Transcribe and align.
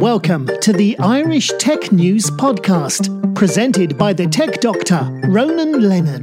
Welcome 0.00 0.48
to 0.62 0.72
the 0.72 0.98
Irish 0.98 1.52
Tech 1.58 1.92
News 1.92 2.30
Podcast, 2.30 3.34
presented 3.34 3.98
by 3.98 4.14
the 4.14 4.26
tech 4.26 4.58
doctor, 4.62 5.06
Ronan 5.28 5.86
Leonard. 5.86 6.22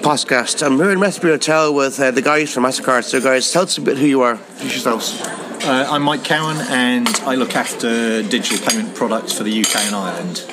podcast. 0.00 0.64
I'm 0.64 0.78
here 0.78 0.90
in 0.90 1.00
Westbury 1.00 1.34
Hotel 1.34 1.74
with 1.74 2.00
uh, 2.00 2.10
the 2.12 2.22
guys 2.22 2.54
from 2.54 2.64
MasterCard. 2.64 3.04
So, 3.04 3.20
guys, 3.20 3.52
tell 3.52 3.64
us 3.64 3.76
a 3.76 3.82
bit 3.82 3.98
who 3.98 4.06
you 4.06 4.22
are. 4.22 4.36
Introduce 4.36 4.86
yourselves. 4.86 5.20
Uh, 5.66 5.86
I'm 5.90 6.04
Mike 6.04 6.24
Cowen 6.24 6.56
and 6.70 7.06
I 7.26 7.34
look 7.34 7.54
after 7.54 8.22
digital 8.22 8.66
payment 8.66 8.94
products 8.94 9.34
for 9.34 9.42
the 9.42 9.60
UK 9.60 9.76
and 9.84 9.94
Ireland. 9.94 10.44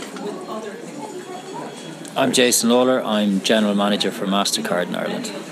I'm 2.17 2.33
Jason 2.33 2.69
Lalor. 2.69 3.01
I'm 3.05 3.39
General 3.39 3.75
Manager 3.75 4.11
for 4.11 4.25
MasterCard 4.25 4.87
in 4.87 4.95
Ireland. 4.95 5.44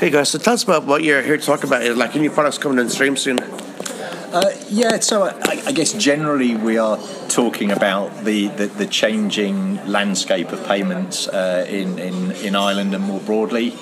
Hey, 0.00 0.08
guys, 0.08 0.30
so 0.30 0.38
tell 0.38 0.54
us 0.54 0.62
about 0.62 0.86
what 0.86 1.04
you're 1.04 1.20
here 1.20 1.36
to 1.36 1.44
talk 1.44 1.62
about. 1.62 1.94
Like, 1.94 2.14
new 2.14 2.30
products 2.30 2.56
coming 2.56 2.78
in 2.78 2.88
stream 2.88 3.18
soon. 3.18 3.38
Uh, 3.38 4.50
yeah, 4.70 4.98
so 4.98 5.24
I, 5.24 5.62
I, 5.66 5.72
guess 5.72 5.92
generally 5.92 6.56
we 6.56 6.78
are 6.78 6.98
talking 7.28 7.70
about 7.70 8.24
the, 8.24 8.46
the, 8.48 8.68
the 8.68 8.86
changing 8.86 9.76
landscape 9.86 10.52
of 10.52 10.66
payments 10.66 11.28
uh, 11.28 11.66
in, 11.68 11.98
in, 11.98 12.32
in 12.32 12.56
Ireland 12.56 12.94
and 12.94 13.04
more 13.04 13.20
broadly. 13.20 13.74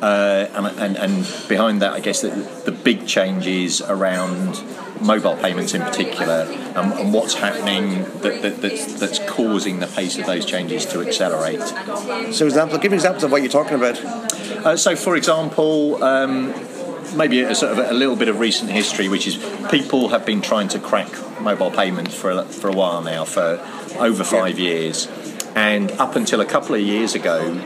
Uh, 0.00 0.48
and, 0.54 0.66
and, 0.78 0.96
and, 0.96 1.46
behind 1.46 1.82
that, 1.82 1.92
I 1.92 2.00
guess 2.00 2.22
the, 2.22 2.30
the 2.64 2.72
big 2.72 3.06
changes 3.06 3.82
around 3.82 4.58
mobile 5.02 5.36
payments 5.36 5.74
in 5.74 5.82
particular 5.82 6.46
and, 6.74 6.92
and 6.94 7.12
what's 7.12 7.34
happening 7.34 8.04
that, 8.22 8.40
that, 8.40 8.62
that's, 8.62 8.94
causing 9.36 9.78
the 9.80 9.86
pace 9.86 10.18
of 10.18 10.26
those 10.26 10.46
changes 10.46 10.86
to 10.86 11.00
accelerate. 11.00 11.60
So, 12.34 12.46
example, 12.46 12.78
give 12.78 12.90
me 12.90 12.96
examples 12.96 13.24
of 13.24 13.30
what 13.30 13.42
you're 13.42 13.50
talking 13.50 13.76
about. 13.76 14.02
Uh, 14.02 14.76
so, 14.76 14.96
for 14.96 15.14
example, 15.16 16.02
um, 16.02 16.54
maybe 17.14 17.42
a 17.42 17.54
sort 17.54 17.72
of 17.72 17.90
a 17.90 17.92
little 17.92 18.16
bit 18.16 18.28
of 18.28 18.40
recent 18.40 18.70
history, 18.70 19.08
which 19.08 19.26
is 19.26 19.36
people 19.70 20.08
have 20.08 20.24
been 20.24 20.40
trying 20.40 20.68
to 20.68 20.78
crack 20.78 21.10
mobile 21.40 21.70
payments 21.70 22.14
for 22.14 22.30
a, 22.30 22.44
for 22.44 22.68
a 22.68 22.72
while 22.72 23.02
now, 23.02 23.24
for 23.24 23.60
over 23.98 24.24
five 24.24 24.58
yeah. 24.58 24.70
years, 24.70 25.08
and 25.54 25.92
up 25.92 26.16
until 26.16 26.40
a 26.40 26.46
couple 26.46 26.74
of 26.74 26.80
years 26.80 27.14
ago, 27.14 27.62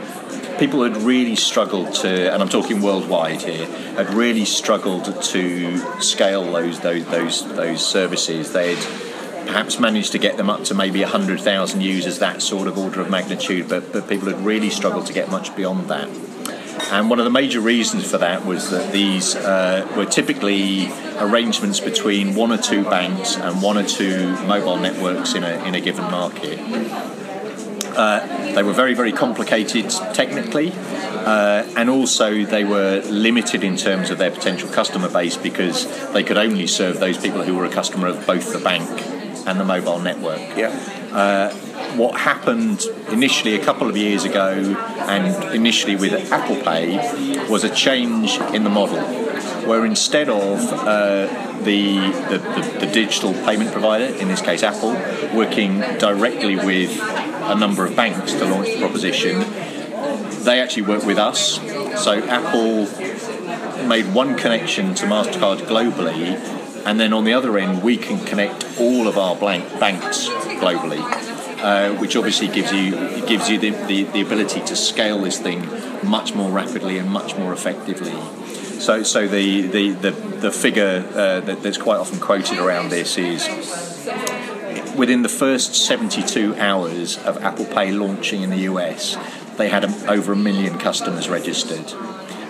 people 0.59 0.83
had 0.83 0.97
really 0.98 1.37
struggled 1.37 1.94
to, 1.94 2.33
and 2.33 2.42
I'm 2.42 2.48
talking 2.48 2.83
worldwide 2.83 3.42
here, 3.42 3.66
had 3.94 4.12
really 4.12 4.44
struggled 4.44 5.22
to 5.22 6.00
scale 6.00 6.53
those 6.53 6.81
those 6.81 7.06
those, 7.06 7.55
those 7.55 7.87
services. 7.87 8.53
They'd 8.53 8.78
perhaps 9.51 9.81
managed 9.81 10.12
to 10.12 10.19
get 10.19 10.37
them 10.37 10.48
up 10.48 10.62
to 10.62 10.75
maybe 10.75 11.01
100,000 11.01 11.81
users, 11.81 12.20
that 12.20 12.41
sort 12.41 12.69
of 12.69 12.79
order 12.79 13.01
of 13.01 13.11
magnitude, 13.11 13.69
but, 13.69 13.93
but 13.93 14.09
people 14.09 14.29
had 14.29 14.41
really 14.45 14.70
struggled 14.70 15.05
to 15.05 15.12
get 15.12 15.29
much 15.29 15.55
beyond 15.56 15.89
that. 15.89 16.09
And 16.93 17.11
one 17.11 17.19
of 17.19 17.25
the 17.25 17.33
major 17.33 17.61
reasons 17.61 18.09
for 18.09 18.19
that 18.19 18.47
was 18.47 18.71
that 18.71 18.93
these 18.93 19.34
uh, 19.34 19.93
were 19.97 20.06
typically 20.06 20.89
arrangements 21.19 21.81
between 21.81 22.37
one 22.37 22.53
or 22.53 22.59
two 22.59 22.84
banks 22.84 23.37
and 23.37 23.61
one 23.61 23.77
or 23.77 23.83
two 23.83 24.31
mobile 24.47 24.77
networks 24.77 25.34
in 25.34 25.43
a, 25.43 25.65
in 25.65 25.75
a 25.75 25.81
given 25.81 26.05
market. 26.05 26.61
Uh, 27.97 28.55
they 28.55 28.62
were 28.62 28.73
very, 28.73 28.95
very 28.95 29.11
complicated 29.11 29.91
technically, 30.15 30.71
uh, 30.73 31.69
and 31.77 31.91
also 31.91 32.45
they 32.45 32.62
were 32.62 33.03
limited 33.06 33.65
in 33.65 33.77
terms 33.77 34.11
of 34.11 34.19
their 34.19 34.31
potential 34.31 34.69
customer 34.69 35.09
base 35.09 35.37
because 35.37 35.89
they 36.12 36.23
could 36.23 36.39
only 36.39 36.69
serve 36.69 37.01
those 37.01 37.19
people 37.19 37.43
who 37.43 37.56
were 37.56 37.65
a 37.65 37.71
customer 37.71 38.06
of 38.06 38.25
both 38.28 38.53
the 38.53 38.61
bank 38.61 39.09
and 39.46 39.58
the 39.60 39.64
mobile 39.64 39.98
network. 39.98 40.38
Yeah. 40.56 40.69
Uh, 41.12 41.52
what 41.96 42.20
happened 42.20 42.84
initially 43.10 43.55
a 43.55 43.64
couple 43.64 43.88
of 43.88 43.97
years 43.97 44.24
ago 44.24 44.52
and 45.08 45.55
initially 45.55 45.97
with 45.97 46.12
Apple 46.32 46.56
Pay 46.56 46.97
was 47.48 47.64
a 47.64 47.74
change 47.74 48.38
in 48.55 48.64
the 48.64 48.70
model 48.70 49.00
where 49.66 49.84
instead 49.84 50.28
of 50.28 50.60
uh, 50.72 51.27
the, 51.62 51.97
the, 52.28 52.38
the, 52.38 52.78
the, 52.80 52.92
digital 52.92 53.32
payment 53.32 53.72
provider, 53.72 54.05
in 54.05 54.28
this 54.28 54.41
case 54.41 54.62
Apple, 54.62 54.92
working 55.36 55.81
directly 55.98 56.56
with 56.56 56.98
a 57.00 57.54
number 57.54 57.84
of 57.84 57.94
banks 57.94 58.32
to 58.32 58.44
launch 58.44 58.69
the 58.69 58.78
proposition, 58.78 59.41
they 60.44 60.60
actually 60.60 60.82
work 60.82 61.04
with 61.04 61.19
us. 61.19 61.56
So 62.03 62.12
Apple 62.12 62.86
made 63.86 64.12
one 64.15 64.36
connection 64.36 64.94
to 64.94 65.06
MasterCard 65.06 65.59
globally, 65.66 66.38
and 66.86 66.98
then 66.98 67.12
on 67.12 67.24
the 67.24 67.32
other 67.32 67.56
end, 67.58 67.82
we 67.82 67.96
can 67.96 68.24
connect 68.24 68.64
all 68.78 69.06
of 69.08 69.18
our 69.18 69.36
blank 69.36 69.64
banks 69.78 70.28
globally 70.60 71.00
uh, 71.62 71.94
which 71.96 72.16
obviously 72.16 72.48
gives 72.48 72.72
you 72.72 72.92
gives 73.26 73.48
you 73.48 73.58
the, 73.58 73.70
the, 73.86 74.04
the, 74.04 74.20
ability 74.20 74.60
to 74.60 74.74
scale 74.74 75.20
this 75.20 75.38
thing 75.38 75.68
much 76.02 76.34
more 76.34 76.50
rapidly 76.50 76.98
and 76.98 77.08
much 77.10 77.36
more 77.36 77.52
effectively. 77.52 78.14
So, 78.80 79.02
so 79.02 79.28
the, 79.28 79.62
the, 79.66 79.91
the, 79.91 80.10
the 80.10 80.50
figure 80.50 81.06
uh, 81.10 81.41
that, 81.41 81.62
that's 81.62 81.76
quite 81.76 81.98
often 81.98 82.18
quoted 82.18 82.58
around 82.58 82.88
this 82.88 83.18
is 83.18 83.47
within 84.97 85.22
the 85.22 85.28
first 85.28 85.74
72 85.74 86.56
hours 86.56 87.18
of 87.18 87.36
Apple 87.42 87.66
Pay 87.66 87.92
launching 87.92 88.41
in 88.41 88.48
the 88.48 88.60
US, 88.60 89.18
they 89.58 89.68
had 89.68 89.84
over 90.08 90.32
a 90.32 90.36
million 90.36 90.78
customers 90.78 91.28
registered. 91.28 91.92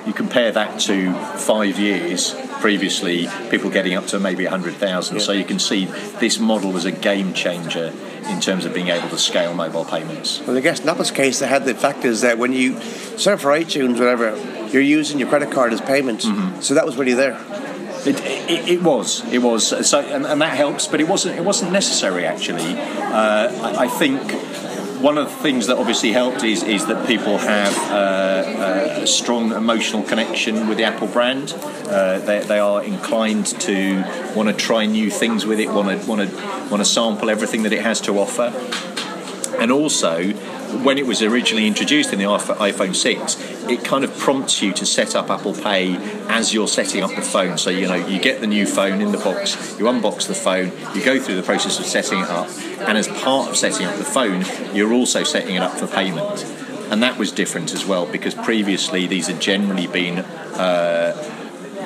You 0.06 0.12
compare 0.12 0.52
that 0.52 0.78
to 0.82 1.12
five 1.36 1.80
years 1.80 2.34
previously, 2.60 3.28
people 3.50 3.70
getting 3.70 3.94
up 3.94 4.06
to 4.08 4.20
maybe 4.20 4.44
100,000. 4.44 5.16
Yeah. 5.16 5.22
So 5.22 5.32
you 5.32 5.44
can 5.44 5.58
see 5.58 5.86
this 6.20 6.38
model 6.38 6.72
was 6.72 6.84
a 6.84 6.92
game 6.92 7.32
changer 7.32 7.92
in 8.28 8.40
terms 8.40 8.64
of 8.64 8.74
being 8.74 8.88
able 8.88 9.08
to 9.08 9.18
scale 9.18 9.54
mobile 9.54 9.84
payments. 9.84 10.40
Well, 10.46 10.56
I 10.56 10.60
guess 10.60 10.80
in 10.80 10.88
Apple's 10.88 11.10
case, 11.10 11.40
they 11.40 11.48
had 11.48 11.64
the 11.64 11.74
fact 11.74 12.04
is 12.04 12.20
that 12.20 12.38
when 12.38 12.52
you 12.52 12.80
sign 12.80 13.34
up 13.34 13.40
for 13.40 13.48
iTunes, 13.48 13.98
whatever, 13.98 14.36
you're 14.68 14.82
using 14.82 15.18
your 15.18 15.28
credit 15.28 15.50
card 15.50 15.72
as 15.72 15.80
payment. 15.80 16.20
Mm-hmm. 16.20 16.60
So 16.60 16.74
that 16.74 16.86
was 16.86 16.96
really 16.96 17.14
there. 17.14 17.38
It, 18.06 18.18
it, 18.24 18.68
it, 18.68 18.82
was, 18.82 19.30
it 19.30 19.38
was. 19.38 19.86
So, 19.88 20.00
and, 20.00 20.24
and, 20.24 20.40
that 20.40 20.56
helps, 20.56 20.86
but 20.86 21.00
it 21.00 21.08
wasn't. 21.08 21.36
It 21.36 21.44
wasn't 21.44 21.72
necessary 21.72 22.24
actually. 22.24 22.72
Uh, 22.72 23.52
I, 23.62 23.84
I 23.84 23.88
think 23.88 24.22
one 25.00 25.16
of 25.16 25.28
the 25.28 25.36
things 25.36 25.66
that 25.68 25.78
obviously 25.78 26.12
helped 26.12 26.44
is, 26.44 26.62
is 26.62 26.86
that 26.86 27.06
people 27.06 27.38
have 27.38 27.76
uh, 27.90 29.00
a 29.02 29.06
strong 29.06 29.52
emotional 29.52 30.02
connection 30.02 30.68
with 30.68 30.76
the 30.76 30.84
Apple 30.84 31.08
brand. 31.08 31.54
Uh, 31.54 32.18
they, 32.18 32.40
they 32.40 32.58
are 32.58 32.84
inclined 32.84 33.46
to 33.46 34.02
want 34.36 34.48
to 34.48 34.54
try 34.54 34.86
new 34.86 35.10
things 35.10 35.46
with 35.46 35.58
it, 35.58 35.68
want 35.70 35.88
to 35.88 36.06
want 36.06 36.28
to 36.28 36.36
want 36.70 36.78
to 36.78 36.84
sample 36.84 37.30
everything 37.30 37.62
that 37.62 37.72
it 37.72 37.82
has 37.82 38.00
to 38.02 38.18
offer, 38.18 38.52
and 39.58 39.72
also 39.72 40.32
when 40.84 40.98
it 40.98 41.06
was 41.06 41.22
originally 41.22 41.66
introduced 41.66 42.12
in 42.12 42.18
the 42.18 42.24
iPhone 42.24 42.94
6, 42.94 43.68
it 43.68 43.84
kind 43.84 44.04
of 44.04 44.16
prompts 44.18 44.62
you 44.62 44.72
to 44.74 44.86
set 44.86 45.14
up 45.14 45.30
Apple 45.30 45.54
Pay 45.54 45.96
as 46.28 46.54
you're 46.54 46.68
setting 46.68 47.02
up 47.02 47.14
the 47.14 47.22
phone. 47.22 47.58
So, 47.58 47.70
you 47.70 47.86
know, 47.86 48.06
you 48.06 48.20
get 48.20 48.40
the 48.40 48.46
new 48.46 48.66
phone 48.66 49.00
in 49.00 49.12
the 49.12 49.18
box, 49.18 49.78
you 49.78 49.86
unbox 49.86 50.26
the 50.26 50.34
phone, 50.34 50.72
you 50.94 51.04
go 51.04 51.20
through 51.20 51.36
the 51.36 51.42
process 51.42 51.78
of 51.78 51.86
setting 51.86 52.20
it 52.20 52.28
up, 52.28 52.48
and 52.80 52.96
as 52.96 53.08
part 53.08 53.48
of 53.48 53.56
setting 53.56 53.86
up 53.86 53.96
the 53.96 54.04
phone, 54.04 54.44
you're 54.74 54.92
also 54.92 55.24
setting 55.24 55.56
it 55.56 55.62
up 55.62 55.72
for 55.72 55.86
payment. 55.86 56.44
And 56.90 57.02
that 57.02 57.18
was 57.18 57.30
different 57.30 57.72
as 57.72 57.84
well 57.86 58.06
because 58.06 58.34
previously 58.34 59.06
these 59.06 59.28
had 59.28 59.40
generally 59.40 59.86
been. 59.86 60.18
Uh, 60.18 61.29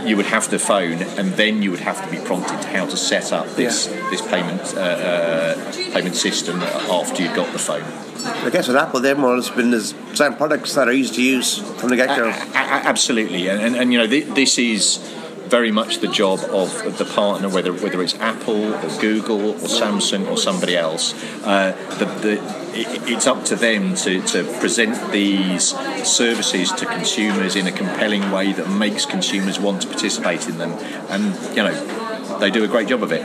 you 0.07 0.17
would 0.17 0.27
have 0.27 0.51
the 0.51 0.59
phone, 0.59 1.03
and 1.19 1.33
then 1.35 1.63
you 1.63 1.71
would 1.71 1.81
have 1.81 2.03
to 2.05 2.11
be 2.11 2.25
prompted 2.25 2.61
to 2.63 2.69
how 2.69 2.87
to 2.87 2.97
set 2.97 3.33
up 3.33 3.49
this 3.57 3.89
yeah. 3.89 4.11
this 4.11 4.23
payment 4.23 4.75
uh, 4.75 4.81
uh, 4.81 5.73
payment 5.93 6.17
system 6.17 6.61
after 6.63 7.23
you'd 7.23 7.35
got 7.35 7.53
the 7.53 7.59
phone. 7.59 7.85
I 8.25 8.51
guess 8.51 8.69
with 8.69 8.77
Apple, 8.77 9.01
they've 9.01 9.19
more 9.19 9.35
or 9.35 9.37
less 9.37 9.51
been 9.51 9.71
design 9.71 10.37
products 10.37 10.75
that 10.75 10.89
are 10.89 10.93
easy 10.93 11.15
to 11.17 11.23
use 11.23 11.59
from 11.81 11.91
the 11.91 11.97
get 11.97 12.17
go. 12.17 12.31
absolutely, 12.55 13.49
and, 13.49 13.61
and, 13.61 13.77
and 13.77 13.93
you 13.93 13.99
know 13.99 14.07
th- 14.07 14.27
this 14.29 14.59
is 14.59 14.99
very 15.47 15.71
much 15.71 15.99
the 15.99 16.09
job 16.09 16.41
of, 16.51 16.99
the 16.99 17.05
partner, 17.05 17.49
whether 17.49 17.73
whether 17.73 18.03
it's 18.03 18.15
Apple 18.17 18.75
or 18.75 19.01
Google 19.01 19.51
or 19.51 19.69
Samsung 19.69 20.29
or 20.29 20.37
somebody 20.37 20.77
else. 20.77 21.15
Uh, 21.45 21.73
the, 21.99 22.05
the, 22.05 22.33
it, 22.73 23.11
it's 23.11 23.27
up 23.27 23.45
to 23.47 23.57
them 23.57 23.95
to, 23.97 24.23
to 24.23 24.45
present 24.61 25.13
these 25.13 25.75
services 26.07 26.73
to 26.73 26.87
consumers 26.87 27.57
in 27.57 27.67
a 27.67 27.73
compelling 27.73 28.31
way 28.31 28.53
that 28.53 28.69
makes 28.69 29.07
consumers 29.07 29.59
want 29.59 29.83
to 29.83 29.89
participate 29.89 30.49
in 30.49 30.59
them, 30.59 30.73
and 31.09 31.35
you 31.57 31.63
know 31.63 32.39
they 32.39 32.51
do 32.51 32.65
a 32.65 32.69
great 32.69 32.89
job 32.89 33.03
of 33.03 33.13
it. 33.13 33.23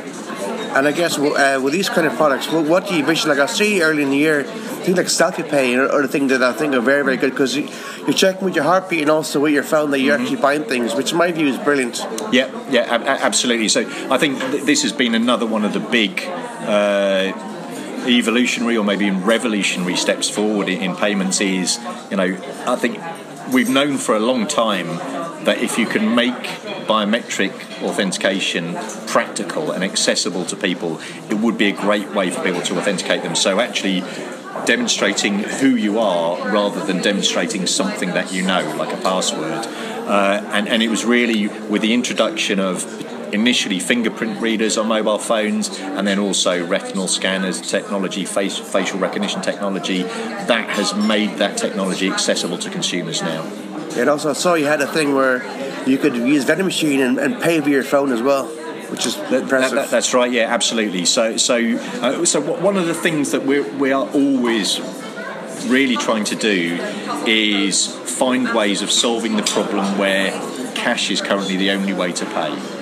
And 0.76 0.88
I 0.88 0.92
guess 0.92 1.18
uh, 1.18 1.60
with 1.64 1.74
these 1.74 1.90
kind 1.90 2.06
of 2.06 2.14
products, 2.14 2.48
what 2.52 2.88
do 2.88 2.94
you 2.94 3.00
envision? 3.00 3.30
Like 3.30 3.40
I 3.40 3.48
see 3.48 3.82
early 3.82 4.04
in 4.04 4.12
the 4.12 4.18
year, 4.18 4.46
things 4.80 4.98
like 4.98 5.08
selfie 5.08 5.48
pay 5.48 5.76
or 5.76 5.90
other 5.92 6.08
things 6.08 6.30
that 6.32 6.44
I 6.44 6.54
think 6.54 6.74
are 6.74 6.82
very, 6.82 7.04
very 7.04 7.18
good 7.18 7.32
because 7.32 7.56
you're 7.58 8.14
checking 8.14 8.46
with 8.46 8.56
your 8.56 8.64
heartbeat 8.64 9.02
and 9.02 9.10
also 9.10 9.40
with 9.40 9.54
your 9.54 9.64
phone 9.64 9.92
that 9.92 10.00
you're 10.00 10.16
mm-hmm. 10.16 10.24
actually 10.24 10.42
buying 10.42 10.64
things, 10.64 10.96
which 10.96 11.12
in 11.12 11.18
my 11.18 11.32
view 11.32 11.48
is 11.48 11.58
brilliant. 11.58 11.98
Yeah, 12.32 12.50
yeah, 12.70 12.86
absolutely. 13.22 13.70
So 13.70 13.82
I 14.12 14.18
think 14.18 14.40
this 14.66 14.82
has 14.84 14.94
been 14.94 15.16
another 15.16 15.46
one 15.46 15.66
of 15.66 15.74
the 15.74 15.80
big. 15.80 16.22
Uh, 16.22 17.46
evolutionary 18.08 18.78
or 18.78 18.84
maybe 18.84 19.12
revolutionary 19.12 19.96
steps 19.96 20.30
forward 20.30 20.70
in, 20.70 20.82
in 20.82 20.96
payments 20.96 21.42
is, 21.42 21.78
you 22.10 22.18
know, 22.18 22.38
I 22.66 22.76
think 22.78 22.98
we've 23.54 23.70
known 23.70 23.98
for 23.98 24.16
a 24.16 24.20
long 24.20 24.48
time 24.48 24.88
that 25.46 25.58
if 25.60 25.78
you 25.78 25.86
can 25.86 26.16
make 26.16 26.34
biometric 26.88 27.54
authentication 27.84 28.76
practical 29.08 29.72
and 29.72 29.84
accessible 29.84 30.46
to 30.46 30.56
people, 30.56 31.00
it 31.30 31.36
would 31.36 31.58
be 31.58 31.70
a 31.70 31.72
great 31.72 32.10
way 32.14 32.30
for 32.30 32.44
people 32.44 32.62
to 32.62 32.78
authenticate 32.78 33.24
them. 33.24 33.36
So 33.36 33.60
actually 33.60 34.04
demonstrating 34.66 35.40
who 35.40 35.76
you 35.76 36.00
are 36.00 36.52
rather 36.52 36.86
than 36.86 37.02
demonstrating 37.02 37.68
something 37.68 38.10
that 38.10 38.32
you 38.32 38.44
know, 38.44 38.76
like 38.78 38.94
a 38.94 39.02
password, 39.02 39.66
Uh, 40.10 40.42
and, 40.54 40.68
and 40.68 40.82
it 40.82 40.90
was 40.90 41.06
really 41.06 41.48
with 41.70 41.84
the 41.84 41.94
introduction 41.94 42.60
of 42.60 42.84
initially 43.32 43.80
fingerprint 43.80 44.42
readers 44.42 44.76
on 44.76 44.88
mobile 44.88 45.20
phones 45.20 45.80
and 45.80 46.08
then 46.08 46.18
also 46.18 46.66
retinal 46.66 47.08
scanners 47.08 47.62
technology 47.62 48.26
face, 48.26 48.58
facial 48.58 48.98
recognition 48.98 49.40
technology 49.42 50.02
that 50.02 50.68
has 50.70 50.96
made 50.96 51.38
that 51.38 51.58
technology 51.58 52.10
accessible 52.10 52.58
to 52.58 52.72
consumers 52.72 53.22
now. 53.22 53.44
And 53.96 54.10
also 54.10 54.32
I 54.32 54.34
saw 54.34 54.56
you 54.56 54.66
had 54.66 54.82
a 54.82 54.88
thing 54.88 55.14
where 55.14 55.44
you 55.88 56.00
could 56.00 56.16
use 56.16 56.44
vending 56.44 56.66
machine 56.66 57.02
and, 57.02 57.20
and 57.20 57.40
pay 57.40 57.60
via 57.60 57.72
your 57.72 57.84
phone 57.84 58.12
as 58.12 58.22
well 58.24 58.50
which 58.90 59.06
is 59.06 59.16
impressive. 59.18 59.50
That, 59.50 59.72
that, 59.72 59.90
that's 59.90 60.14
right. 60.14 60.32
Yeah, 60.32 60.54
absolutely. 60.54 61.06
So, 61.06 61.38
so, 61.38 61.78
uh, 62.02 62.26
so 62.26 62.42
one 62.42 62.78
of 62.78 62.88
the 62.88 62.94
things 62.94 63.32
that 63.32 63.46
we 63.46 63.62
we 63.62 63.92
are 63.92 64.08
always 64.10 64.80
really 65.68 65.98
trying 65.98 66.24
to 66.26 66.36
do 66.36 66.78
is 67.26 67.88
find 67.88 68.54
ways 68.54 68.82
of 68.82 68.92
solving 68.92 69.36
the 69.36 69.44
problem 69.44 69.98
where 69.98 70.32
cash 70.76 71.12
is 71.12 71.22
currently 71.22 71.58
the 71.58 71.72
only 71.72 71.94
way 71.94 72.12
to 72.12 72.26
pay. 72.26 72.80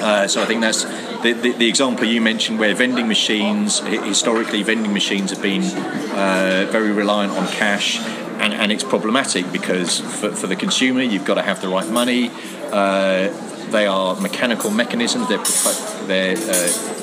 Uh, 0.00 0.28
so 0.28 0.42
I 0.42 0.46
think 0.46 0.60
that's 0.60 0.84
the, 1.22 1.32
the, 1.32 1.52
the, 1.52 1.68
example 1.68 2.04
you 2.04 2.20
mentioned 2.20 2.60
where 2.60 2.72
vending 2.72 3.08
machines, 3.08 3.80
historically, 3.80 4.62
vending 4.62 4.92
machines 4.92 5.30
have 5.30 5.42
been 5.42 5.62
uh, 5.62 6.68
very 6.70 6.92
reliant 6.92 7.32
on 7.32 7.48
cash. 7.48 7.98
And, 8.38 8.54
and 8.54 8.70
it's 8.70 8.84
problematic 8.84 9.50
because 9.50 9.98
for, 9.98 10.30
for 10.30 10.46
the 10.46 10.54
consumer, 10.54 11.02
you've 11.02 11.24
got 11.24 11.34
to 11.34 11.42
have 11.42 11.60
the 11.60 11.66
right 11.66 11.88
money. 11.88 12.30
Uh, 12.70 13.30
they 13.70 13.86
are 13.86 14.18
mechanical 14.20 14.70
mechanisms. 14.70 15.28
They're, 15.28 15.44
they're 16.06 16.36
uh, 16.36 16.98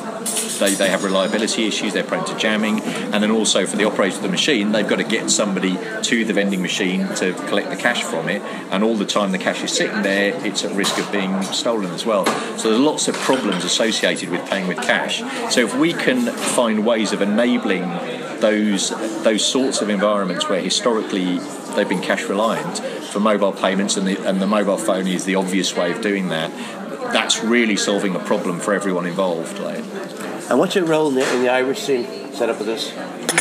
they, 0.59 0.73
they 0.73 0.89
have 0.89 1.03
reliability 1.03 1.67
issues, 1.67 1.93
they're 1.93 2.03
prone 2.03 2.25
to 2.25 2.35
jamming, 2.37 2.81
and 2.81 3.21
then 3.21 3.31
also 3.31 3.65
for 3.65 3.77
the 3.77 3.85
operator 3.85 4.17
of 4.17 4.23
the 4.23 4.29
machine, 4.29 4.71
they've 4.71 4.87
got 4.87 4.97
to 4.97 5.03
get 5.03 5.29
somebody 5.29 5.77
to 6.03 6.25
the 6.25 6.33
vending 6.33 6.61
machine 6.61 7.07
to 7.15 7.33
collect 7.47 7.69
the 7.69 7.75
cash 7.75 8.03
from 8.03 8.29
it, 8.29 8.41
and 8.71 8.83
all 8.83 8.95
the 8.95 9.05
time 9.05 9.31
the 9.31 9.37
cash 9.37 9.63
is 9.63 9.71
sitting 9.71 10.01
there, 10.01 10.33
it's 10.45 10.63
at 10.63 10.75
risk 10.75 10.97
of 10.97 11.11
being 11.11 11.41
stolen 11.43 11.91
as 11.91 12.05
well. 12.05 12.25
So 12.57 12.69
there's 12.69 12.81
lots 12.81 13.07
of 13.07 13.15
problems 13.15 13.63
associated 13.63 14.29
with 14.29 14.47
paying 14.49 14.67
with 14.67 14.77
cash. 14.77 15.19
So 15.53 15.61
if 15.61 15.75
we 15.77 15.93
can 15.93 16.31
find 16.31 16.85
ways 16.85 17.11
of 17.11 17.21
enabling 17.21 17.83
those 18.45 18.89
those 19.23 19.43
sorts 19.43 19.81
of 19.81 19.89
environments 19.89 20.47
where 20.49 20.61
historically 20.61 21.39
they've 21.75 21.89
been 21.89 22.01
cash 22.01 22.23
reliant 22.25 22.77
for 23.11 23.19
mobile 23.19 23.53
payments, 23.53 23.97
and 23.97 24.07
the, 24.07 24.17
and 24.27 24.41
the 24.41 24.47
mobile 24.47 24.77
phone 24.77 25.07
is 25.07 25.25
the 25.25 25.35
obvious 25.35 25.75
way 25.75 25.91
of 25.91 26.01
doing 26.01 26.29
that. 26.29 26.51
That's 27.13 27.43
really 27.43 27.75
solving 27.75 28.15
a 28.15 28.19
problem 28.19 28.59
for 28.59 28.73
everyone 28.73 29.05
involved. 29.05 29.57
Like. 29.59 29.83
And 30.49 30.59
what's 30.59 30.75
your 30.75 30.85
role 30.85 31.07
in 31.09 31.15
the, 31.15 31.33
in 31.35 31.41
the 31.41 31.49
Irish 31.49 31.79
scene 31.79 32.05
set 32.33 32.49
up 32.49 32.57
with 32.59 32.67
this? 32.67 32.91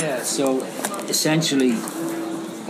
Yeah, 0.00 0.22
so 0.22 0.62
essentially, 1.08 1.72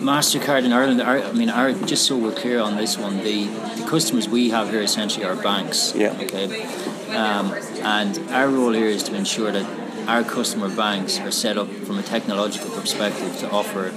Mastercard 0.00 0.64
in 0.64 0.72
Ireland. 0.72 1.02
Our, 1.02 1.18
I 1.18 1.32
mean, 1.32 1.50
our, 1.50 1.72
just 1.72 2.06
so 2.06 2.16
we're 2.16 2.34
clear 2.34 2.60
on 2.60 2.76
this 2.76 2.98
one, 2.98 3.18
the, 3.18 3.46
the 3.78 3.86
customers 3.88 4.28
we 4.28 4.50
have 4.50 4.70
here 4.70 4.82
essentially 4.82 5.24
are 5.24 5.36
banks. 5.36 5.94
Yeah. 5.94 6.18
Okay. 6.22 6.64
Um, 7.14 7.54
and 7.82 8.18
our 8.30 8.48
role 8.48 8.72
here 8.72 8.86
is 8.86 9.04
to 9.04 9.14
ensure 9.14 9.52
that 9.52 9.83
our 10.06 10.22
customer 10.22 10.74
banks 10.74 11.18
are 11.18 11.30
set 11.30 11.56
up 11.56 11.68
from 11.68 11.98
a 11.98 12.02
technological 12.02 12.70
perspective 12.70 13.38
to 13.38 13.50
offer 13.50 13.90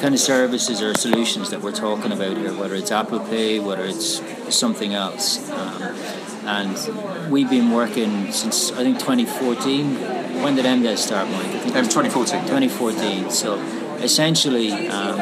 kind 0.00 0.14
of 0.14 0.20
services 0.20 0.80
or 0.80 0.94
solutions 0.94 1.50
that 1.50 1.60
we're 1.60 1.72
talking 1.72 2.12
about 2.12 2.36
here, 2.36 2.52
whether 2.54 2.74
it's 2.74 2.90
Apple 2.90 3.20
Pay, 3.20 3.58
whether 3.58 3.84
it's 3.84 4.22
something 4.54 4.94
else. 4.94 5.50
Um, 5.50 5.82
and 6.46 7.30
we've 7.30 7.50
been 7.50 7.72
working 7.72 8.32
since 8.32 8.72
I 8.72 8.84
think 8.84 8.98
2014. 8.98 9.94
When 10.42 10.54
did 10.54 10.64
MDES 10.64 10.98
start, 10.98 11.28
Mike? 11.28 11.46
I 11.46 11.58
think 11.58 11.74
it 11.74 11.78
was 11.78 11.88
2014. 11.88 12.42
2014. 12.42 13.30
So 13.30 13.58
essentially, 14.00 14.88
um, 14.88 15.18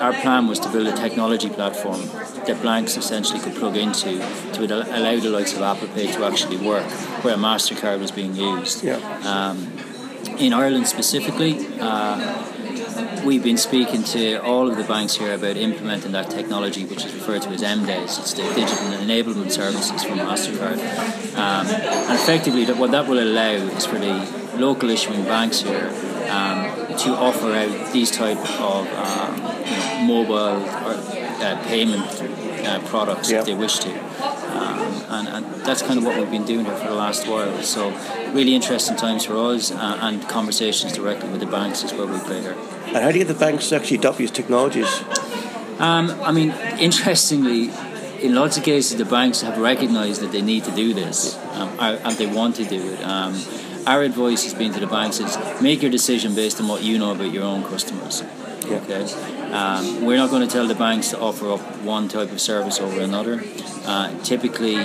our 0.00 0.12
plan 0.12 0.46
was 0.46 0.58
to 0.60 0.68
build 0.70 0.86
a 0.86 0.96
technology 0.96 1.48
platform 1.48 2.00
that 2.46 2.60
banks 2.62 2.96
essentially 2.96 3.38
could 3.40 3.54
plug 3.54 3.76
into 3.76 4.18
to 4.52 4.64
allow 4.64 5.18
the 5.18 5.30
likes 5.30 5.52
of 5.52 5.62
Apple 5.62 5.88
Pay 5.88 6.10
to 6.12 6.24
actually 6.24 6.56
work 6.56 6.84
where 7.22 7.36
Mastercard 7.36 8.00
was 8.00 8.10
being 8.10 8.34
used. 8.34 8.82
Yeah. 8.82 8.96
Um, 9.24 9.72
in 10.38 10.52
Ireland 10.52 10.86
specifically. 10.86 11.66
Uh, 11.78 12.46
we've 13.24 13.42
been 13.42 13.58
speaking 13.58 14.02
to 14.02 14.42
all 14.42 14.70
of 14.70 14.76
the 14.76 14.84
banks 14.84 15.16
here 15.16 15.34
about 15.34 15.56
implementing 15.56 16.12
that 16.12 16.30
technology, 16.30 16.84
which 16.84 17.04
is 17.04 17.14
referred 17.14 17.42
to 17.42 17.50
as 17.50 17.62
MDES. 17.62 18.18
It's 18.18 18.34
the 18.34 18.42
digital 18.42 18.88
enablement 18.98 19.50
services 19.52 20.02
from 20.02 20.18
Mastercard, 20.18 20.78
um, 21.36 21.66
and 21.66 22.14
effectively, 22.14 22.64
what 22.72 22.90
that 22.92 23.06
will 23.06 23.22
allow 23.22 23.52
is 23.52 23.86
for 23.86 23.98
the 23.98 24.56
local 24.56 24.90
issuing 24.90 25.24
banks 25.24 25.60
here 25.60 25.88
um, 26.30 26.96
to 26.96 27.10
offer 27.10 27.52
out 27.52 27.92
these 27.92 28.10
type 28.10 28.38
of 28.60 28.86
um, 28.94 29.49
mobile 30.10 30.60
or, 30.86 30.94
uh, 31.46 31.64
payment 31.66 32.04
uh, 32.66 32.80
products 32.86 33.30
yep. 33.30 33.40
if 33.40 33.46
they 33.46 33.54
wish 33.54 33.78
to. 33.78 33.92
Um, 34.56 34.78
and, 35.16 35.28
and, 35.28 35.46
that's 35.60 35.82
kind 35.82 35.98
of 35.98 36.04
what 36.04 36.16
we've 36.18 36.30
been 36.30 36.44
doing 36.44 36.64
here 36.64 36.76
for 36.76 36.88
the 36.88 36.94
last 36.94 37.28
while. 37.28 37.62
So, 37.62 37.90
really 38.32 38.54
interesting 38.54 38.96
times 38.96 39.24
for 39.24 39.36
us, 39.36 39.70
uh, 39.70 39.98
and 40.00 40.26
conversations 40.28 40.92
directly 40.94 41.28
with 41.30 41.40
the 41.40 41.46
banks 41.46 41.84
is 41.84 41.92
where 41.92 42.06
we 42.06 42.18
play 42.20 42.40
here. 42.40 42.56
And 42.86 42.96
how 42.96 43.12
do 43.12 43.18
you 43.18 43.24
get 43.24 43.32
the 43.32 43.38
banks 43.38 43.68
to 43.68 43.76
actually 43.76 43.98
adopt 43.98 44.18
these 44.18 44.30
technologies? 44.30 44.90
Um, 45.78 46.10
I 46.22 46.32
mean, 46.32 46.50
interestingly, 46.78 47.70
in 48.20 48.34
lots 48.34 48.56
of 48.56 48.64
cases, 48.64 48.98
the 48.98 49.04
banks 49.04 49.42
have 49.42 49.58
recognised 49.58 50.20
that 50.22 50.32
they 50.32 50.42
need 50.42 50.64
to 50.64 50.74
do 50.74 50.92
this 50.92 51.36
um, 51.54 51.70
and 51.80 52.16
they 52.16 52.26
want 52.26 52.56
to 52.56 52.64
do 52.64 52.80
it. 52.92 53.02
Um, 53.02 53.34
our 53.86 54.02
advice 54.02 54.44
has 54.44 54.54
been 54.54 54.72
to 54.74 54.80
the 54.80 54.86
banks 54.86 55.20
is 55.20 55.38
make 55.62 55.82
your 55.82 55.90
decision 55.90 56.34
based 56.34 56.60
on 56.60 56.68
what 56.68 56.82
you 56.82 56.98
know 56.98 57.12
about 57.12 57.32
your 57.32 57.44
own 57.44 57.62
customers. 57.64 58.22
Yeah. 58.70 58.76
Okay, 58.78 59.02
um, 59.52 60.04
we're 60.04 60.16
not 60.16 60.30
going 60.30 60.46
to 60.46 60.52
tell 60.52 60.68
the 60.68 60.76
banks 60.76 61.08
to 61.10 61.18
offer 61.18 61.50
up 61.50 61.60
one 61.82 62.06
type 62.06 62.30
of 62.30 62.40
service 62.40 62.78
over 62.78 63.00
another. 63.00 63.42
Uh, 63.84 64.16
typically, 64.22 64.76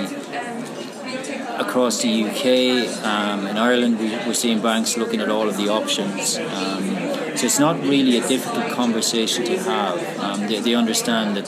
across 1.58 2.02
the 2.02 2.24
UK, 2.24 3.04
um, 3.04 3.46
in 3.46 3.56
Ireland, 3.56 4.00
we, 4.00 4.12
are 4.12 4.34
seeing 4.34 4.60
banks 4.60 4.96
looking 4.96 5.20
at 5.20 5.28
all 5.28 5.48
of 5.48 5.56
the 5.56 5.68
options. 5.68 6.36
Um, 6.36 6.96
so 7.36 7.46
it's 7.46 7.60
not 7.60 7.80
really 7.82 8.18
a 8.18 8.26
difficult 8.26 8.72
conversation 8.72 9.44
to 9.44 9.56
have. 9.58 10.18
Um, 10.18 10.40
they, 10.48 10.60
they, 10.60 10.74
understand 10.74 11.36
that 11.36 11.46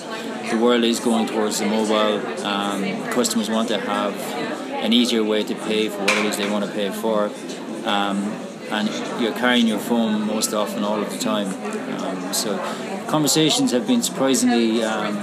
the 0.50 0.58
world 0.58 0.84
is 0.84 1.00
going 1.00 1.26
towards 1.26 1.58
the 1.58 1.66
mobile. 1.66 2.24
Um, 2.46 3.10
customers 3.10 3.50
want 3.50 3.68
to 3.68 3.80
have 3.80 4.14
an 4.84 4.92
easier 4.92 5.24
way 5.24 5.42
to 5.42 5.54
pay 5.54 5.88
for 5.88 5.98
what 5.98 6.18
it 6.18 6.26
is 6.26 6.36
they 6.36 6.48
want 6.48 6.64
to 6.64 6.70
pay 6.70 6.90
for. 6.90 7.30
Um, 7.84 8.47
and 8.70 9.22
you're 9.22 9.34
carrying 9.34 9.66
your 9.66 9.78
phone 9.78 10.26
most 10.26 10.54
often 10.54 10.84
all 10.84 11.00
of 11.00 11.10
the 11.10 11.18
time. 11.18 11.48
Um, 12.00 12.32
so 12.32 12.58
conversations 13.08 13.72
have 13.72 13.86
been 13.86 14.02
surprisingly, 14.02 14.82
um, 14.84 15.16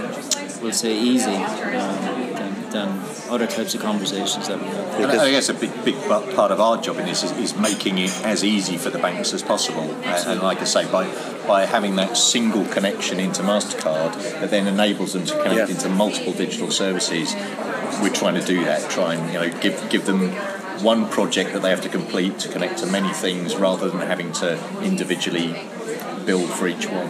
we'll 0.61 0.71
say, 0.71 0.97
easy 0.97 1.35
um, 1.35 2.33
than, 2.33 2.69
than 2.71 2.89
other 3.29 3.47
types 3.47 3.73
of 3.75 3.81
conversations 3.81 4.47
that 4.47 4.59
we 4.59 4.67
have. 4.67 5.09
And 5.09 5.21
I 5.21 5.31
guess 5.31 5.49
a 5.49 5.53
big, 5.53 5.71
big 5.83 5.95
part 6.07 6.51
of 6.51 6.59
our 6.59 6.81
job 6.81 6.97
in 6.97 7.05
this 7.05 7.23
is, 7.23 7.31
is 7.33 7.55
making 7.55 7.97
it 7.97 8.11
as 8.23 8.43
easy 8.43 8.77
for 8.77 8.89
the 8.89 8.99
banks 8.99 9.33
as 9.33 9.43
possible. 9.43 9.83
And, 9.83 10.27
and 10.27 10.41
like 10.41 10.61
I 10.61 10.65
say, 10.65 10.89
by 10.91 11.05
by 11.45 11.65
having 11.65 11.95
that 11.95 12.17
single 12.17 12.65
connection 12.65 13.19
into 13.19 13.43
Mastercard 13.43 14.13
that 14.39 14.49
then 14.49 14.65
enables 14.67 15.13
them 15.13 15.25
to 15.25 15.33
connect 15.43 15.69
yeah. 15.69 15.75
into 15.75 15.89
multiple 15.89 16.33
digital 16.33 16.71
services, 16.71 17.35
we're 18.01 18.09
trying 18.09 18.33
to 18.35 18.45
do 18.45 18.63
that. 18.65 18.89
Try 18.89 19.15
and 19.15 19.27
you 19.33 19.39
know 19.39 19.59
give 19.59 19.89
give 19.89 20.05
them 20.05 20.31
one 20.81 21.09
project 21.09 21.53
that 21.53 21.61
they 21.61 21.69
have 21.69 21.81
to 21.81 21.89
complete 21.89 22.39
to 22.39 22.49
connect 22.49 22.79
to 22.79 22.85
many 22.85 23.11
things 23.13 23.55
rather 23.55 23.89
than 23.89 24.01
having 24.01 24.31
to 24.33 24.59
individually 24.81 25.55
build 26.25 26.49
for 26.49 26.67
each 26.67 26.87
one. 26.87 27.07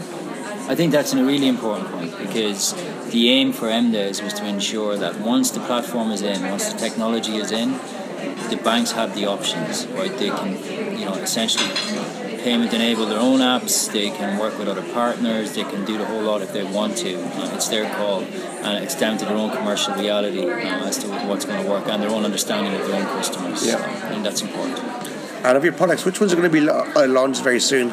I 0.67 0.75
think 0.75 0.91
that's 0.91 1.13
a 1.13 1.23
really 1.23 1.47
important 1.47 1.91
point 1.91 2.17
because 2.17 2.73
the 3.11 3.29
aim 3.29 3.53
for 3.53 3.67
MDES 3.67 4.23
was 4.23 4.33
to 4.33 4.45
ensure 4.45 4.97
that 4.97 5.19
once 5.19 5.51
the 5.51 5.59
platform 5.59 6.11
is 6.11 6.21
in, 6.21 6.41
once 6.49 6.71
the 6.71 6.79
technology 6.79 7.37
is 7.37 7.51
in, 7.51 7.73
the 8.49 8.59
banks 8.63 8.91
have 8.91 9.13
the 9.15 9.25
options, 9.25 9.85
right? 9.87 10.15
They 10.17 10.29
can, 10.29 10.97
you 10.97 11.05
know, 11.05 11.13
essentially 11.15 11.69
payment 12.45 12.71
enable 12.73 13.07
their 13.07 13.19
own 13.19 13.39
apps. 13.39 13.91
They 13.91 14.11
can 14.11 14.37
work 14.39 14.57
with 14.59 14.67
other 14.67 14.83
partners. 14.93 15.55
They 15.55 15.63
can 15.63 15.83
do 15.83 15.97
the 15.97 16.05
whole 16.05 16.21
lot 16.21 16.43
if 16.43 16.53
they 16.53 16.63
want 16.63 16.95
to. 16.97 17.19
Uh, 17.19 17.55
it's 17.55 17.67
their 17.69 17.91
call, 17.95 18.21
and 18.21 18.83
it's 18.83 18.95
down 18.95 19.17
to 19.17 19.25
their 19.25 19.35
own 19.35 19.49
commercial 19.49 19.95
reality 19.95 20.47
uh, 20.47 20.87
as 20.87 20.99
to 20.99 21.07
what's 21.27 21.45
going 21.45 21.63
to 21.63 21.69
work 21.69 21.87
and 21.87 22.03
their 22.03 22.11
own 22.11 22.23
understanding 22.23 22.79
of 22.79 22.87
their 22.87 23.01
own 23.01 23.07
customers. 23.17 23.65
Yeah, 23.65 24.13
and 24.13 24.23
that's 24.23 24.43
important. 24.43 24.77
And 25.43 25.57
of 25.57 25.63
your 25.63 25.73
products, 25.73 26.05
which 26.05 26.19
ones 26.19 26.33
are 26.33 26.35
going 26.35 26.51
to 26.51 26.61
be 26.61 26.69
uh, 26.69 27.07
launched 27.07 27.43
very 27.43 27.59
soon? 27.59 27.91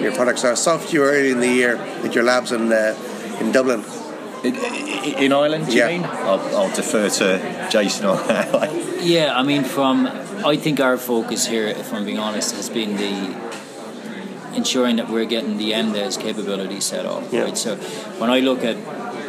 your 0.00 0.12
products 0.12 0.44
are. 0.44 0.56
Soft 0.56 0.92
you 0.92 1.02
early 1.02 1.30
in 1.30 1.40
the 1.40 1.48
year 1.48 1.76
at 1.76 2.14
your 2.14 2.24
labs 2.24 2.52
in 2.52 2.72
uh, 2.72 2.94
in 3.40 3.52
Dublin. 3.52 3.84
In, 4.44 4.54
in 5.24 5.32
Ireland, 5.32 5.72
yeah. 5.72 5.88
you 5.88 5.98
mean? 5.98 6.04
I'll, 6.10 6.40
I'll, 6.56 6.74
defer 6.74 7.08
to 7.08 7.68
Jason 7.70 8.06
on 8.06 8.28
that. 8.28 9.02
yeah, 9.02 9.34
I 9.34 9.42
mean, 9.42 9.64
from 9.64 10.06
I 10.44 10.56
think 10.56 10.78
our 10.78 10.98
focus 10.98 11.46
here, 11.46 11.66
if 11.66 11.92
I'm 11.92 12.04
being 12.04 12.18
honest, 12.18 12.54
has 12.54 12.68
been 12.68 12.96
the 12.96 13.45
ensuring 14.56 14.96
that 14.96 15.08
we're 15.08 15.26
getting 15.26 15.58
the 15.58 15.72
MDES 15.72 16.20
capability 16.20 16.80
set 16.80 17.06
up. 17.06 17.24
Yeah. 17.32 17.44
Right. 17.44 17.58
So 17.58 17.76
when 18.18 18.30
I 18.30 18.40
look 18.40 18.64
at 18.64 18.76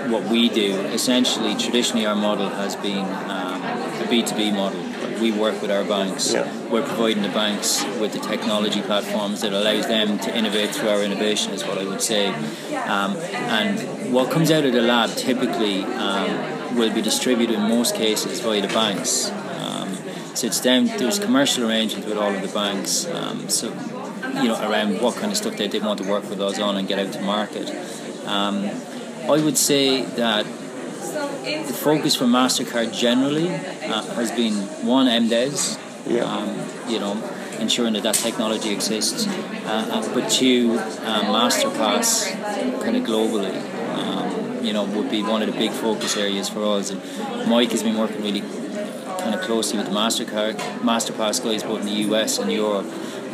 what 0.10 0.24
we 0.32 0.50
do, 0.50 0.74
essentially, 0.88 1.56
traditionally 1.56 2.06
our 2.06 2.16
model 2.16 2.50
has 2.50 2.76
been 2.76 3.06
um, 3.06 3.62
a 3.62 4.08
B2B 4.10 4.56
model 4.56 4.88
we 5.20 5.32
work 5.32 5.62
with 5.62 5.72
our 5.72 5.84
banks. 5.84 6.34
Yeah. 6.34 6.52
We're 6.70 6.86
providing 6.86 7.24
the 7.24 7.30
banks 7.30 7.84
with 8.00 8.14
the 8.14 8.20
technology 8.20 8.82
platforms 8.82 9.42
that 9.42 9.54
allows 9.54 9.88
them 9.88 10.20
to 10.20 10.36
innovate 10.36 10.76
through 10.76 10.90
our 10.90 11.04
innovation, 11.04 11.54
is 11.54 11.64
what 11.64 11.78
I 11.78 11.86
would 11.86 12.02
say. 12.02 12.28
Um, 12.28 13.18
and 13.18 14.14
what 14.14 14.32
comes 14.32 14.52
out 14.52 14.66
of 14.66 14.74
the 14.74 14.82
lab 14.82 15.12
typically 15.12 15.84
um, 15.84 16.76
will 16.76 16.94
be 16.94 17.02
distributed 17.02 17.56
in 17.56 17.62
most 17.62 17.96
cases 17.96 18.40
via 18.40 18.62
the 18.62 18.68
banks. 18.68 19.30
Um, 19.30 19.96
so 20.36 20.48
it's 20.48 20.62
down. 20.62 20.86
There's 20.86 21.20
commercial 21.20 21.68
arrangements 21.68 22.08
with 22.08 22.18
all 22.18 22.34
of 22.34 22.42
the 22.42 22.54
banks. 22.54 23.06
Um, 23.06 23.50
so 23.50 23.72
you 24.42 24.48
know 24.50 24.60
around 24.70 25.02
what 25.02 25.16
kind 25.16 25.32
of 25.32 25.38
stuff 25.38 25.58
they, 25.58 25.68
they 25.68 25.80
want 25.80 26.02
to 26.02 26.10
work 26.10 26.30
with 26.30 26.42
us 26.42 26.60
on 26.60 26.78
and 26.78 26.88
get 26.88 27.00
out 27.00 27.14
to 27.14 27.22
market. 27.22 27.70
Um, 28.26 28.70
I 29.30 29.42
would 29.44 29.58
say 29.58 30.04
that 30.04 30.46
the 30.46 31.74
focus 31.74 32.16
for 32.16 32.26
Mastercard 32.26 32.94
generally 32.94 33.50
uh, 33.50 34.04
has 34.16 34.32
been 34.32 34.54
one 34.86 35.08
MDES. 35.08 35.80
Yeah. 36.06 36.24
Um, 36.24 36.90
you 36.90 37.00
know, 37.00 37.22
ensuring 37.60 37.94
that 37.94 38.04
that 38.04 38.16
technology 38.16 38.70
exists, 38.70 39.28
uh, 39.28 39.90
uh, 39.92 40.14
but 40.14 40.30
two, 40.30 40.78
uh, 40.80 41.22
MasterPass 41.24 42.82
kind 42.82 42.96
of 42.96 43.04
globally. 43.04 43.56
Um, 43.98 44.64
you 44.64 44.74
know, 44.74 44.86
would 44.86 45.10
be 45.10 45.24
one 45.24 45.42
of 45.42 45.52
the 45.52 45.58
big 45.58 45.72
focus 45.72 46.18
areas 46.18 46.50
for 46.50 46.64
us. 46.78 46.92
And 46.92 47.02
Mike 47.50 47.72
has 47.72 47.84
been 47.84 47.98
working 47.98 48.22
really 48.22 48.42
kind 48.42 49.34
of 49.34 49.42
closely 49.42 49.80
with 49.80 49.88
the 49.88 49.94
Mastercard, 49.94 50.56
MasterPass 50.80 51.44
guys 51.44 51.64
both 51.64 51.82
in 51.82 51.88
the 51.88 52.14
US 52.14 52.38
and 52.38 52.52
Europe. 52.52 52.86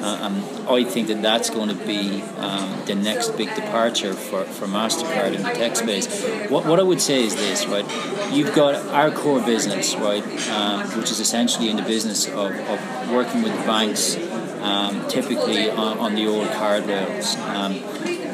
Uh, 0.04 0.18
um, 0.22 0.44
I 0.68 0.84
think 0.84 1.08
that 1.08 1.22
that's 1.22 1.50
going 1.50 1.70
to 1.70 1.76
be 1.76 2.22
um, 2.40 2.84
the 2.86 2.94
next 2.94 3.38
big 3.38 3.56
departure 3.56 4.14
for, 4.14 4.44
for 4.44 4.68
MasterCard 4.68 5.34
in 5.34 5.44
the 5.44 5.52
tech 5.52 5.78
space. 5.78 6.24
What, 6.50 6.66
what 6.66 6.78
I 6.78 6.84
would 6.84 7.00
say 7.00 7.24
is 7.24 7.36
this, 7.36 7.66
right? 7.68 7.86
You've 8.34 8.54
got 8.54 8.76
our 8.88 9.12
core 9.12 9.40
business, 9.40 9.96
right, 9.96 10.22
um, 10.50 10.82
which 10.98 11.10
is 11.10 11.22
essentially 11.22 11.70
in 11.70 11.78
the 11.78 11.84
business 11.84 12.28
of, 12.28 12.52
of 12.52 13.12
working 13.12 13.44
with 13.44 13.54
banks, 13.66 14.18
um, 14.62 15.08
typically 15.08 15.70
on, 15.70 15.98
on, 16.00 16.16
the 16.16 16.28
old 16.28 16.52
card 16.52 16.86
rails. 16.86 17.38
Um, 17.38 17.82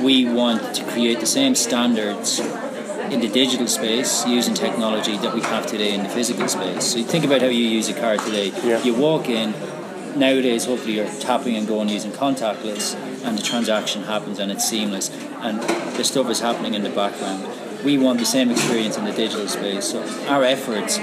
we 0.03 0.25
want 0.25 0.75
to 0.75 0.83
create 0.85 1.19
the 1.19 1.27
same 1.27 1.53
standards 1.53 2.39
in 2.39 3.19
the 3.19 3.29
digital 3.29 3.67
space 3.67 4.25
using 4.25 4.55
technology 4.55 5.17
that 5.17 5.35
we 5.35 5.41
have 5.41 5.67
today 5.67 5.93
in 5.93 6.01
the 6.01 6.09
physical 6.09 6.47
space. 6.47 6.85
So 6.85 6.97
you 6.97 7.03
think 7.03 7.25
about 7.25 7.41
how 7.41 7.47
you 7.47 7.65
use 7.65 7.89
a 7.89 7.93
card 7.93 8.19
today. 8.21 8.51
Yeah. 8.63 8.81
You 8.83 8.95
walk 8.95 9.29
in, 9.29 9.53
nowadays 10.15 10.65
hopefully 10.65 10.93
you're 10.93 11.09
tapping 11.19 11.55
and 11.55 11.67
going 11.67 11.89
using 11.89 12.11
contactless 12.11 12.95
and 13.25 13.37
the 13.37 13.41
transaction 13.41 14.03
happens 14.03 14.39
and 14.39 14.51
it's 14.51 14.67
seamless 14.67 15.09
and 15.41 15.61
the 15.97 16.03
stuff 16.03 16.29
is 16.29 16.39
happening 16.39 16.73
in 16.73 16.83
the 16.83 16.89
background. 16.89 17.45
We 17.83 17.97
want 17.97 18.19
the 18.19 18.25
same 18.25 18.51
experience 18.51 18.97
in 18.97 19.05
the 19.05 19.13
digital 19.13 19.47
space. 19.47 19.91
So 19.91 20.01
our 20.27 20.43
efforts 20.43 20.99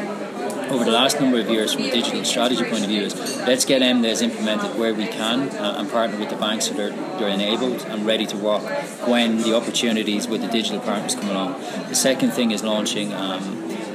over 0.71 0.85
the 0.85 0.91
last 0.91 1.21
number 1.21 1.39
of 1.39 1.49
years 1.49 1.73
from 1.73 1.85
a 1.85 1.91
digital 1.91 2.25
strategy 2.25 2.65
point 2.65 2.83
of 2.83 2.89
view 2.89 3.03
is 3.03 3.15
let's 3.47 3.65
get 3.65 3.83
MDES 3.83 4.23
implemented 4.23 4.77
where 4.79 4.93
we 4.93 5.07
can 5.07 5.49
uh, 5.57 5.77
and 5.79 5.91
partner 5.91 6.19
with 6.19 6.29
the 6.29 6.37
banks 6.37 6.67
so 6.67 6.75
they're, 6.75 6.91
they're 7.19 7.29
enabled 7.29 7.83
and 7.83 8.05
ready 8.05 8.27
to 8.27 8.37
work 8.37 8.63
when 9.07 9.39
the 9.43 9.57
opportunities 9.57 10.27
with 10.27 10.43
the 10.43 10.49
digital 10.49 10.81
partners 10.81 11.15
come 11.15 11.29
along. 11.31 11.53
The 11.89 11.95
second 11.95 12.33
thing 12.33 12.51
is 12.51 12.65
launching 12.65 13.13
um, 13.15 13.41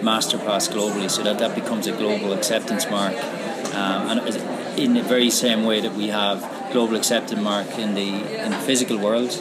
MasterPass 0.02 0.72
globally 0.72 1.10
so 1.10 1.24
that 1.24 1.40
that 1.40 1.56
becomes 1.56 1.88
a 1.88 1.92
global 1.92 2.34
acceptance 2.34 2.90
mark 2.90 3.16
um, 3.74 4.18
and 4.18 4.20
in 4.78 4.94
the 4.94 5.02
very 5.02 5.30
same 5.30 5.64
way 5.64 5.82
that 5.82 5.94
we 5.94 6.08
have 6.08 6.42
global 6.72 6.96
acceptance 6.96 7.42
mark 7.42 7.78
in 7.78 7.94
the 7.96 8.44
in 8.44 8.52
the 8.52 8.58
physical 8.60 8.98
world 8.98 9.32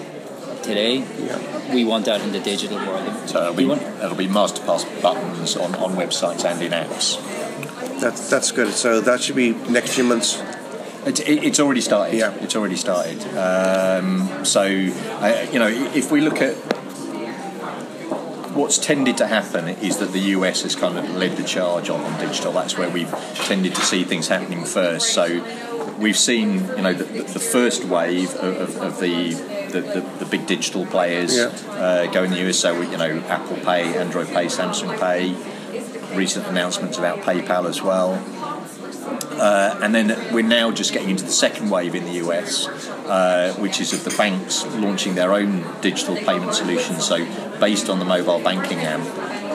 today. 0.62 0.98
Yeah. 0.98 1.74
We 1.74 1.84
want 1.84 2.04
that 2.06 2.20
in 2.20 2.32
the 2.32 2.40
digital 2.40 2.78
world. 2.78 3.28
So 3.28 3.42
it'll 3.42 3.54
be, 3.54 3.70
it'll 3.70 4.16
be 4.16 4.26
MasterPass 4.26 5.02
buttons 5.02 5.56
on, 5.56 5.74
on 5.76 5.94
websites 5.94 6.44
and 6.44 6.60
in 6.62 6.72
apps. 6.72 7.18
That's 8.00 8.28
that's 8.28 8.52
good. 8.52 8.72
So 8.72 9.00
that 9.00 9.20
should 9.20 9.36
be 9.36 9.52
next 9.52 9.94
few 9.94 10.04
months. 10.04 10.42
It's, 11.06 11.20
it's 11.20 11.60
already 11.60 11.80
started. 11.80 12.18
Yeah. 12.18 12.34
It's 12.40 12.56
already 12.56 12.76
started. 12.76 13.22
Um, 13.36 14.44
so, 14.44 14.62
uh, 14.62 15.46
you 15.50 15.58
know, 15.58 15.68
if 15.68 16.10
we 16.10 16.20
look 16.20 16.42
at 16.42 16.56
what's 18.60 18.78
tended 18.78 19.16
to 19.16 19.26
happen 19.26 19.68
is 19.68 19.96
that 19.98 20.12
the 20.12 20.20
US 20.36 20.62
has 20.62 20.76
kind 20.76 20.98
of 20.98 21.08
led 21.16 21.36
the 21.36 21.42
charge 21.42 21.88
on, 21.88 22.00
on 22.00 22.20
digital. 22.20 22.52
That's 22.52 22.76
where 22.76 22.90
we've 22.90 23.10
tended 23.34 23.74
to 23.74 23.80
see 23.80 24.04
things 24.04 24.28
happening 24.28 24.64
first. 24.64 25.14
So 25.14 25.24
we've 25.98 26.16
seen, 26.18 26.66
you 26.76 26.82
know, 26.82 26.92
the, 26.92 27.04
the 27.22 27.40
first 27.40 27.84
wave 27.84 28.34
of, 28.36 28.56
of, 28.60 28.76
of 28.82 29.00
the, 29.00 29.32
the, 29.72 29.80
the, 29.80 30.00
the, 30.18 30.26
big 30.26 30.46
digital 30.46 30.84
players 30.86 31.36
Yeah. 31.36 31.46
uh, 31.70 32.06
go 32.12 32.22
in 32.24 32.30
the 32.30 32.48
US. 32.48 32.58
So, 32.58 32.78
you 32.80 32.98
know, 32.98 33.20
Apple 33.28 33.56
Pay, 33.56 33.96
Android 33.98 34.28
Pay, 34.28 34.46
Samsung 34.46 34.98
Pay, 35.00 35.34
recent 36.16 36.46
announcements 36.46 36.98
about 36.98 37.20
PayPal 37.20 37.66
as 37.68 37.80
well. 37.82 38.14
Uh, 39.40 39.74
and 39.82 39.94
then 39.94 40.34
we're 40.34 40.42
now 40.42 40.70
just 40.70 40.92
getting 40.92 41.08
into 41.08 41.24
the 41.24 41.32
second 41.32 41.70
wave 41.70 41.94
in 41.94 42.04
the 42.04 42.22
US, 42.26 42.68
uh, 42.68 43.54
which 43.58 43.80
is 43.80 43.94
of 43.94 44.04
the 44.04 44.10
banks 44.10 44.66
launching 44.66 45.14
their 45.14 45.32
own 45.32 45.64
digital 45.80 46.14
payment 46.14 46.54
solutions, 46.54 47.06
so 47.06 47.24
based 47.58 47.88
on 47.88 47.98
the 47.98 48.04
mobile 48.04 48.38
banking 48.38 48.80
app, 48.80 49.00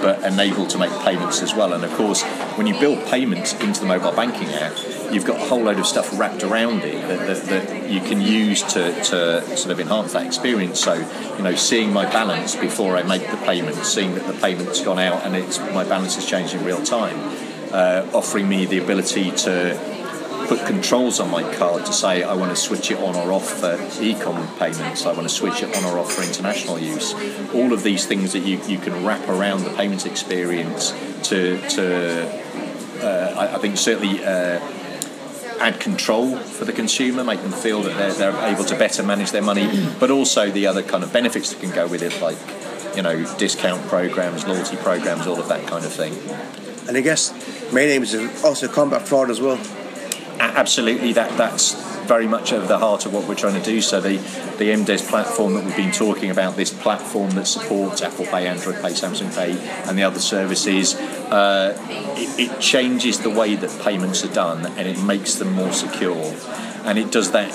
but 0.01 0.23
enabled 0.23 0.71
to 0.71 0.79
make 0.79 0.89
payments 1.01 1.43
as 1.43 1.53
well. 1.53 1.71
And 1.71 1.83
of 1.83 1.91
course, 1.93 2.23
when 2.57 2.65
you 2.65 2.79
build 2.79 3.05
payments 3.05 3.53
into 3.61 3.81
the 3.81 3.85
mobile 3.85 4.11
banking 4.11 4.49
app, 4.49 4.75
you've 5.13 5.23
got 5.23 5.39
a 5.39 5.45
whole 5.45 5.61
load 5.61 5.77
of 5.77 5.85
stuff 5.85 6.17
wrapped 6.17 6.41
around 6.41 6.79
it 6.83 7.07
that, 7.07 7.27
that, 7.27 7.43
that 7.45 7.87
you 7.87 7.99
can 7.99 8.21
use 8.21 8.63
to, 8.63 8.91
to 9.03 9.55
sort 9.55 9.69
of 9.69 9.79
enhance 9.79 10.13
that 10.13 10.25
experience. 10.25 10.79
So, 10.79 10.95
you 11.37 11.43
know, 11.43 11.53
seeing 11.53 11.93
my 11.93 12.05
balance 12.05 12.55
before 12.55 12.97
I 12.97 13.03
make 13.03 13.29
the 13.29 13.37
payment, 13.37 13.75
seeing 13.85 14.15
that 14.15 14.25
the 14.25 14.33
payment's 14.33 14.81
gone 14.81 14.97
out 14.97 15.23
and 15.23 15.35
it's 15.35 15.59
my 15.59 15.83
balance 15.83 16.15
has 16.15 16.25
changed 16.25 16.55
in 16.55 16.65
real 16.65 16.83
time 16.83 17.44
uh, 17.75 18.09
offering 18.13 18.47
me 18.47 18.65
the 18.65 18.77
ability 18.77 19.31
to 19.31 19.77
put 20.47 20.65
controls 20.65 21.19
on 21.19 21.29
my 21.29 21.43
card 21.55 21.85
to 21.85 21.91
say 21.91 22.23
I 22.23 22.33
want 22.35 22.51
to 22.51 22.55
switch 22.55 22.89
it 22.89 22.99
on 22.99 23.15
or 23.15 23.33
off 23.33 23.59
for 23.59 23.75
e-com 24.01 24.47
payments, 24.57 25.05
I 25.05 25.11
want 25.11 25.23
to 25.23 25.33
switch 25.33 25.61
it 25.61 25.75
on 25.75 25.83
or 25.83 25.99
off 25.99 26.13
for 26.13 26.21
international 26.21 26.79
use. 26.79 27.13
All 27.53 27.73
of 27.73 27.83
these 27.83 28.05
things 28.05 28.31
that 28.33 28.39
you, 28.39 28.61
you 28.65 28.77
can 28.77 29.03
wrap 29.03 29.27
around 29.27 29.65
the 29.65 29.71
payments 29.71 30.05
experience 30.05 30.91
to, 31.29 31.59
to 31.69 32.27
uh, 33.03 33.35
I, 33.37 33.55
I 33.55 33.57
think 33.59 33.77
certainly 33.77 34.23
uh, 34.23 34.59
add 35.59 35.79
control 35.81 36.37
for 36.37 36.63
the 36.63 36.73
consumer, 36.73 37.25
make 37.25 37.41
them 37.41 37.51
feel 37.51 37.81
that 37.81 37.97
they're, 37.97 38.31
they're 38.31 38.53
able 38.53 38.63
to 38.65 38.77
better 38.77 39.03
manage 39.03 39.31
their 39.31 39.41
money, 39.41 39.67
but 39.99 40.11
also 40.11 40.49
the 40.49 40.67
other 40.67 40.83
kind 40.83 41.03
of 41.03 41.11
benefits 41.11 41.51
that 41.51 41.59
can 41.59 41.71
go 41.71 41.87
with 41.87 42.01
it, 42.01 42.21
like 42.21 42.37
you 42.95 43.01
know 43.01 43.25
discount 43.37 43.85
programs, 43.87 44.47
loyalty 44.47 44.77
programs, 44.77 45.27
all 45.27 45.39
of 45.39 45.49
that 45.49 45.67
kind 45.67 45.83
of 45.83 45.91
thing. 45.91 46.13
And 46.87 46.97
I 46.97 47.01
guess 47.01 47.31
main 47.73 47.89
aim 47.89 48.03
is 48.03 48.43
also 48.43 48.67
combat 48.67 49.07
fraud 49.07 49.29
as 49.29 49.41
well. 49.41 49.59
Absolutely. 50.39 51.13
That 51.13 51.37
that's 51.37 51.73
very 52.05 52.27
much 52.27 52.53
at 52.53 52.67
the 52.67 52.77
heart 52.77 53.05
of 53.05 53.13
what 53.13 53.27
we're 53.27 53.35
trying 53.35 53.59
to 53.59 53.65
do. 53.65 53.81
So 53.81 53.99
the 53.99 54.17
the 54.57 54.69
MDES 54.69 55.09
platform 55.09 55.55
that 55.55 55.65
we've 55.65 55.75
been 55.75 55.91
talking 55.91 56.29
about 56.29 56.55
this 56.55 56.73
platform 56.73 57.31
that 57.31 57.47
supports 57.47 58.01
Apple 58.01 58.25
Pay 58.25 58.47
Android 58.47 58.75
Pay 58.75 58.91
Samsung 58.91 59.35
Pay 59.35 59.57
and 59.89 59.97
the 59.97 60.03
other 60.03 60.19
services 60.19 60.95
uh, 60.95 61.75
it, 62.15 62.51
it 62.51 62.61
changes 62.61 63.19
the 63.19 63.29
way 63.29 63.55
that 63.55 63.81
payments 63.83 64.23
are 64.23 64.33
done 64.33 64.65
and 64.77 64.87
it 64.87 65.01
makes 65.03 65.35
them 65.35 65.51
more 65.53 65.71
secure. 65.71 66.33
And 66.85 66.99
it 66.99 67.11
does 67.11 67.31
that 67.31 67.51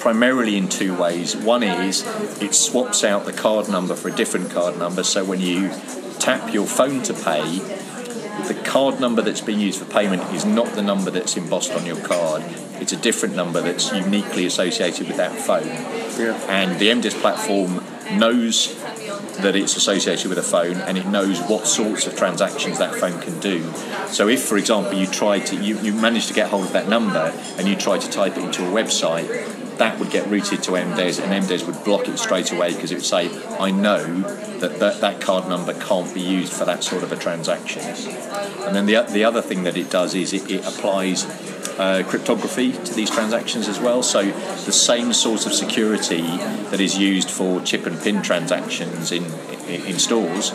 primarily 0.00 0.56
in 0.56 0.68
two 0.68 0.96
ways. 0.96 1.34
One 1.34 1.62
is 1.62 2.04
it 2.42 2.54
swaps 2.54 3.04
out 3.04 3.24
the 3.24 3.32
card 3.32 3.68
number 3.68 3.94
for 3.94 4.08
a 4.08 4.12
different 4.12 4.50
card 4.50 4.78
number. 4.78 5.02
So 5.02 5.24
when 5.24 5.40
you 5.40 5.70
tap 6.18 6.52
your 6.52 6.66
phone 6.66 7.02
to 7.04 7.14
pay 7.14 7.60
the 8.48 8.54
card 8.54 9.00
number 9.00 9.22
that's 9.22 9.40
being 9.40 9.60
used 9.60 9.78
for 9.78 9.86
payment 9.86 10.22
is 10.34 10.44
not 10.44 10.66
the 10.74 10.82
number 10.82 11.10
that's 11.10 11.36
embossed 11.36 11.72
on 11.72 11.86
your 11.86 12.00
card. 12.00 12.42
It's 12.80 12.92
a 12.92 12.96
different 12.96 13.36
number 13.36 13.60
that's 13.60 13.92
uniquely 13.92 14.46
associated 14.46 15.06
with 15.06 15.16
that 15.16 15.38
phone. 15.38 15.66
Yeah. 15.66 16.38
And 16.48 16.78
the 16.78 16.88
MDES 16.88 17.20
platform 17.20 17.84
knows 18.18 18.74
that 19.38 19.56
it's 19.56 19.76
associated 19.76 20.28
with 20.28 20.38
a 20.38 20.42
phone 20.42 20.76
and 20.76 20.96
it 20.96 21.06
knows 21.06 21.40
what 21.42 21.66
sorts 21.66 22.06
of 22.06 22.16
transactions 22.16 22.78
that 22.78 22.94
phone 22.94 23.20
can 23.20 23.38
do. 23.40 23.72
So 24.08 24.28
if, 24.28 24.42
for 24.42 24.56
example, 24.56 24.94
you 24.94 25.06
try 25.06 25.40
to 25.40 25.56
you, 25.56 25.78
you 25.80 25.92
manage 25.92 26.26
to 26.28 26.34
get 26.34 26.50
hold 26.50 26.66
of 26.66 26.72
that 26.72 26.88
number 26.88 27.32
and 27.58 27.66
you 27.66 27.76
try 27.76 27.98
to 27.98 28.10
type 28.10 28.36
it 28.36 28.44
into 28.44 28.62
a 28.66 28.70
website, 28.70 29.28
that 29.78 29.98
would 29.98 30.10
get 30.10 30.28
routed 30.28 30.62
to 30.62 30.72
MDES 30.72 31.20
and 31.22 31.44
MDES 31.44 31.66
would 31.66 31.82
block 31.84 32.08
it 32.08 32.18
straight 32.18 32.52
away 32.52 32.74
because 32.74 32.92
it 32.92 32.96
would 32.96 33.04
say, 33.04 33.28
I 33.58 33.70
know 33.70 34.20
that, 34.58 34.78
that 34.78 35.00
that 35.00 35.20
card 35.20 35.48
number 35.48 35.74
can't 35.74 36.12
be 36.14 36.20
used 36.20 36.52
for 36.52 36.64
that 36.64 36.84
sort 36.84 37.02
of 37.02 37.10
a 37.10 37.16
transaction. 37.16 37.82
And 38.66 38.74
then 38.74 38.86
the, 38.86 39.02
the 39.02 39.24
other 39.24 39.42
thing 39.42 39.64
that 39.64 39.76
it 39.76 39.90
does 39.90 40.14
is 40.14 40.32
it, 40.32 40.50
it 40.50 40.64
applies 40.66 41.24
uh, 41.78 42.02
cryptography 42.06 42.72
to 42.72 42.94
these 42.94 43.10
transactions 43.10 43.68
as 43.68 43.80
well. 43.80 44.02
So 44.02 44.22
the 44.22 44.72
same 44.72 45.12
sort 45.12 45.46
of 45.46 45.52
security 45.52 46.22
that 46.22 46.80
is 46.80 46.96
used 46.96 47.30
for 47.30 47.60
chip 47.62 47.86
and 47.86 48.00
pin 48.00 48.22
transactions 48.22 49.10
in, 49.12 49.24
in, 49.68 49.98
stores 49.98 50.52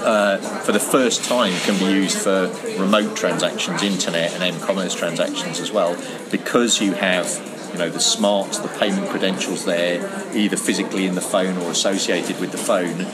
uh, 0.00 0.38
for 0.64 0.72
the 0.72 0.80
first 0.80 1.24
time 1.24 1.52
can 1.60 1.78
be 1.78 1.86
used 1.86 2.18
for 2.18 2.52
remote 2.78 3.16
transactions, 3.16 3.82
internet 3.82 4.32
and 4.34 4.42
m-commerce 4.42 4.94
transactions 4.94 5.60
as 5.60 5.70
well, 5.70 5.96
because 6.30 6.80
you 6.80 6.92
have 6.92 7.26
you 7.72 7.78
know 7.78 7.90
the 7.90 8.00
smarts, 8.00 8.58
the 8.58 8.68
payment 8.68 9.08
credentials 9.10 9.64
there, 9.64 9.98
either 10.34 10.56
physically 10.56 11.06
in 11.06 11.14
the 11.14 11.20
phone 11.20 11.56
or 11.58 11.70
associated 11.70 12.40
with 12.40 12.52
the 12.52 12.58
phone, 12.58 13.06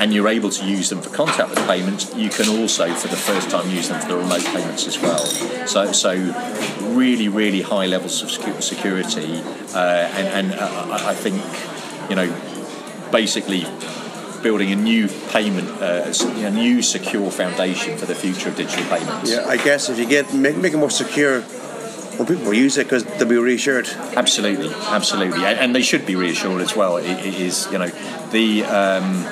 and 0.00 0.14
you're 0.14 0.28
able 0.28 0.48
to 0.48 0.64
use 0.64 0.88
them 0.88 1.02
for 1.02 1.10
contactless 1.10 1.64
payments. 1.66 2.12
You 2.16 2.30
can 2.30 2.48
also, 2.58 2.92
for 2.94 3.08
the 3.08 3.16
first 3.16 3.50
time, 3.50 3.68
use 3.70 3.90
them 3.90 4.00
for 4.00 4.08
the 4.08 4.16
remote 4.16 4.44
payments 4.46 4.86
as 4.86 4.98
well. 4.98 5.18
So, 5.66 5.92
so 5.92 6.14
really, 6.80 7.28
really 7.28 7.60
high 7.60 7.86
levels 7.86 8.22
of 8.22 8.30
security, 8.30 9.42
uh, 9.74 10.08
and, 10.18 10.52
and 10.52 10.52
uh, 10.58 10.86
I 10.90 11.10
I 11.10 11.14
think 11.14 11.36
you 12.08 12.16
know 12.16 12.28
basically 13.12 13.66
building 14.42 14.72
a 14.72 14.76
new 14.76 15.06
payment, 15.28 15.68
uh, 15.82 16.10
a 16.36 16.50
new 16.50 16.80
secure 16.80 17.30
foundation 17.30 17.98
for 17.98 18.06
the 18.06 18.14
future 18.14 18.48
of 18.48 18.56
digital 18.56 18.84
payments. 18.86 19.30
Yeah, 19.30 19.44
I 19.46 19.58
guess 19.58 19.90
if 19.90 19.98
you 19.98 20.06
get 20.06 20.32
make, 20.32 20.56
make 20.56 20.72
it 20.72 20.78
more 20.78 20.90
secure, 20.90 21.44
well, 22.16 22.26
people 22.26 22.44
will 22.44 22.54
use 22.54 22.78
it 22.78 22.84
because 22.84 23.04
they'll 23.04 23.28
be 23.28 23.36
reassured. 23.36 23.86
Absolutely, 24.16 24.72
absolutely, 24.86 25.44
and, 25.44 25.58
and 25.58 25.74
they 25.74 25.82
should 25.82 26.06
be 26.06 26.16
reassured 26.16 26.62
as 26.62 26.74
well. 26.74 26.96
it, 26.96 27.04
it 27.04 27.34
is, 27.34 27.68
you 27.70 27.76
know, 27.76 27.90
the 28.30 28.64
um, 28.64 29.26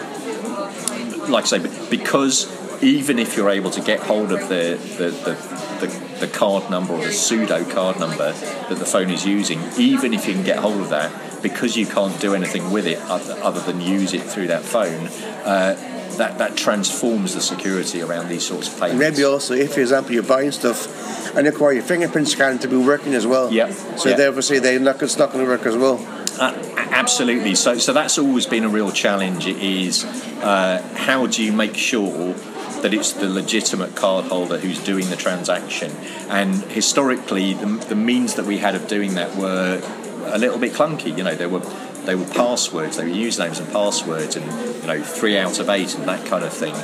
like 1.28 1.44
I 1.44 1.58
say, 1.58 1.86
because 1.90 2.46
even 2.82 3.18
if 3.18 3.36
you're 3.36 3.50
able 3.50 3.70
to 3.72 3.80
get 3.80 4.00
hold 4.00 4.32
of 4.32 4.48
the 4.48 4.78
the, 4.98 5.10
the, 5.10 5.86
the 5.86 6.08
the 6.20 6.28
card 6.28 6.70
number 6.70 6.94
or 6.94 7.04
the 7.04 7.12
pseudo 7.12 7.64
card 7.64 7.98
number 8.00 8.32
that 8.32 8.78
the 8.78 8.86
phone 8.86 9.10
is 9.10 9.24
using, 9.24 9.60
even 9.78 10.12
if 10.12 10.26
you 10.26 10.34
can 10.34 10.42
get 10.42 10.58
hold 10.58 10.80
of 10.80 10.90
that, 10.90 11.12
because 11.42 11.76
you 11.76 11.86
can't 11.86 12.18
do 12.20 12.34
anything 12.34 12.70
with 12.70 12.86
it 12.86 12.98
other, 13.02 13.34
other 13.42 13.60
than 13.60 13.80
use 13.80 14.12
it 14.12 14.22
through 14.22 14.48
that 14.48 14.62
phone, 14.62 15.06
uh, 15.44 15.74
that, 16.16 16.38
that 16.38 16.56
transforms 16.56 17.34
the 17.34 17.40
security 17.40 18.02
around 18.02 18.28
these 18.28 18.44
sorts 18.44 18.68
of 18.68 18.80
payments. 18.80 18.98
maybe 18.98 19.24
also, 19.24 19.54
if 19.54 19.74
for 19.74 19.80
example 19.80 20.12
you're 20.12 20.22
buying 20.22 20.50
stuff 20.50 21.36
and 21.36 21.46
require 21.46 21.72
your 21.72 21.82
fingerprint 21.82 22.26
scan 22.26 22.58
to 22.58 22.68
be 22.68 22.76
working 22.76 23.14
as 23.14 23.26
well. 23.26 23.52
Yeah, 23.52 23.70
So 23.70 24.14
they 24.14 24.26
obviously 24.26 24.58
they're 24.58 24.80
not 24.80 25.00
it's 25.02 25.16
not 25.18 25.32
going 25.32 25.44
to 25.44 25.50
work 25.50 25.64
as 25.66 25.76
well. 25.76 25.98
Uh, 26.38 26.54
absolutely. 26.92 27.54
So, 27.54 27.78
so 27.78 27.92
that's 27.92 28.18
always 28.18 28.46
been 28.46 28.64
a 28.64 28.68
real 28.68 28.92
challenge. 28.92 29.46
Is 29.46 30.04
uh, 30.04 30.80
how 30.94 31.26
do 31.26 31.42
you 31.42 31.52
make 31.52 31.76
sure 31.76 32.34
that 32.82 32.94
it's 32.94 33.12
the 33.12 33.28
legitimate 33.28 33.90
cardholder 33.90 34.60
who's 34.60 34.82
doing 34.82 35.10
the 35.10 35.16
transaction? 35.16 35.90
And 36.28 36.54
historically, 36.54 37.54
the, 37.54 37.66
the 37.88 37.96
means 37.96 38.34
that 38.34 38.44
we 38.44 38.58
had 38.58 38.76
of 38.76 38.86
doing 38.86 39.14
that 39.14 39.36
were 39.36 39.82
a 40.26 40.38
little 40.38 40.58
bit 40.58 40.72
clunky. 40.72 41.16
You 41.16 41.24
know, 41.24 41.34
there 41.34 41.48
were 41.48 41.62
they 42.04 42.14
were 42.14 42.24
passwords, 42.24 42.96
they 42.96 43.04
were 43.04 43.10
usernames 43.10 43.58
and 43.60 43.70
passwords, 43.70 44.36
and 44.36 44.46
you 44.80 44.86
know, 44.86 45.02
three 45.02 45.36
out 45.36 45.58
of 45.58 45.68
eight 45.68 45.94
and 45.94 46.06
that 46.08 46.24
kind 46.26 46.44
of 46.44 46.52
thing. 46.52 46.74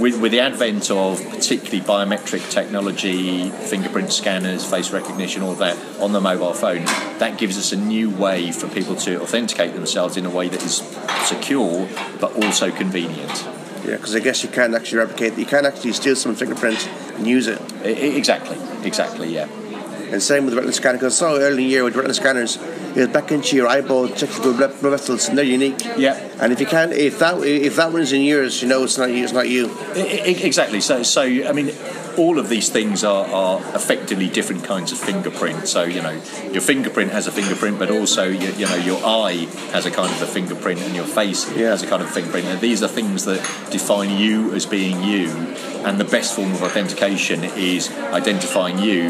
With, 0.00 0.20
with 0.20 0.32
the 0.32 0.40
advent 0.40 0.90
of 0.90 1.22
particularly 1.30 1.80
biometric 1.80 2.50
technology, 2.50 3.48
fingerprint 3.50 4.12
scanners, 4.12 4.68
face 4.68 4.90
recognition, 4.90 5.42
all 5.42 5.52
of 5.52 5.58
that 5.58 5.78
on 6.00 6.12
the 6.12 6.20
mobile 6.20 6.52
phone, 6.52 6.84
that 7.18 7.38
gives 7.38 7.56
us 7.56 7.72
a 7.72 7.76
new 7.76 8.10
way 8.10 8.50
for 8.50 8.68
people 8.68 8.96
to 8.96 9.22
authenticate 9.22 9.72
themselves 9.74 10.16
in 10.16 10.26
a 10.26 10.30
way 10.30 10.48
that 10.48 10.62
is 10.62 10.76
secure 11.24 11.88
but 12.20 12.34
also 12.44 12.72
convenient. 12.72 13.46
Yeah, 13.84 13.96
because 13.96 14.16
I 14.16 14.18
guess 14.18 14.42
you 14.42 14.48
can't 14.48 14.74
actually 14.74 14.98
replicate. 14.98 15.38
You 15.38 15.46
can't 15.46 15.66
actually 15.66 15.92
steal 15.92 16.16
someone's 16.16 16.40
fingerprint 16.40 16.88
and 17.14 17.26
use 17.26 17.46
it. 17.46 17.60
I- 17.82 17.88
exactly, 17.88 18.58
exactly, 18.86 19.32
yeah. 19.32 19.48
And 20.10 20.22
same 20.22 20.44
with 20.44 20.54
the 20.54 20.56
retinal 20.56 20.74
scanner. 20.74 20.98
Because 20.98 21.14
I 21.14 21.26
saw 21.26 21.36
early 21.36 21.48
in 21.50 21.56
the 21.56 21.64
year 21.64 21.84
with 21.84 21.94
retinal 21.94 22.14
scanners, 22.14 22.56
you 22.96 23.08
back 23.08 23.32
into 23.32 23.56
your 23.56 23.68
eyeball, 23.68 24.08
check 24.08 24.30
the 24.30 24.52
blood 24.52 24.72
vessels, 24.74 25.28
and 25.28 25.36
they're 25.36 25.44
unique. 25.44 25.84
Yeah. 25.96 26.14
And 26.40 26.52
if 26.52 26.60
you 26.60 26.66
can't, 26.66 26.92
if 26.92 27.18
that 27.18 27.42
if 27.42 27.76
that 27.76 27.92
one's 27.92 28.12
in 28.12 28.22
yours, 28.22 28.62
you 28.62 28.68
know 28.68 28.84
it's 28.84 28.98
not 28.98 29.10
you. 29.10 29.24
It's 29.24 29.32
not 29.32 29.48
you. 29.48 29.70
Exactly. 29.94 30.80
So, 30.80 31.02
so 31.02 31.22
I 31.22 31.52
mean, 31.52 31.72
all 32.16 32.38
of 32.38 32.48
these 32.48 32.68
things 32.68 33.02
are, 33.02 33.26
are 33.26 33.58
effectively 33.74 34.28
different 34.28 34.64
kinds 34.64 34.92
of 34.92 34.98
fingerprint. 34.98 35.66
So, 35.66 35.82
you 35.82 36.00
know, 36.00 36.20
your 36.52 36.60
fingerprint 36.62 37.10
has 37.10 37.26
a 37.26 37.32
fingerprint, 37.32 37.78
but 37.78 37.90
also, 37.90 38.24
you, 38.28 38.52
you 38.52 38.66
know, 38.66 38.76
your 38.76 39.00
eye 39.04 39.48
has 39.72 39.86
a 39.86 39.90
kind 39.90 40.12
of 40.12 40.22
a 40.22 40.26
fingerprint, 40.26 40.80
and 40.80 40.94
your 40.94 41.06
face 41.06 41.50
Yeah. 41.50 41.70
has 41.70 41.82
a 41.82 41.86
kind 41.86 42.02
of 42.02 42.10
fingerprint. 42.10 42.46
And 42.46 42.60
these 42.60 42.82
are 42.82 42.88
things 42.88 43.24
that 43.24 43.38
define 43.70 44.16
you 44.16 44.52
as 44.54 44.66
being 44.66 45.02
you. 45.02 45.28
And 45.84 45.98
the 45.98 46.04
best 46.04 46.34
form 46.36 46.52
of 46.52 46.62
authentication 46.62 47.44
is 47.44 47.90
identifying 47.90 48.78
you. 48.78 49.08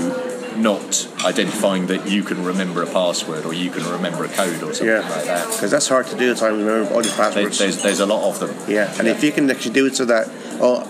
Not 0.57 1.09
identifying 1.25 1.87
that 1.89 2.09
you 2.09 2.23
can 2.23 2.45
remember 2.45 2.83
a 2.83 2.87
password 2.87 3.45
or 3.45 3.53
you 3.53 3.71
can 3.71 3.85
remember 3.91 4.25
a 4.25 4.29
code 4.29 4.63
or 4.63 4.73
something 4.73 4.87
Yeah. 4.87 5.01
like 5.01 5.25
that. 5.25 5.47
Because 5.51 5.71
that's 5.71 5.89
hard 5.89 6.07
to 6.09 6.17
do 6.17 6.31
at 6.31 6.37
times. 6.37 6.63
Remember 6.63 6.95
all 6.95 7.03
these 7.03 7.15
There- 7.17 7.25
passwords. 7.27 7.59
There's, 7.59 7.83
there's 7.83 8.01
a 8.01 8.07
lot 8.07 8.29
of 8.29 8.39
them. 8.41 8.55
yeah. 8.69 8.93
And 8.99 9.09
if 9.09 9.25
you 9.25 9.33
can 9.33 9.51
actually 9.51 9.73
do 9.75 9.87
it 9.87 9.97
so 9.97 10.05
that 10.05 10.29
oh, 10.61 10.87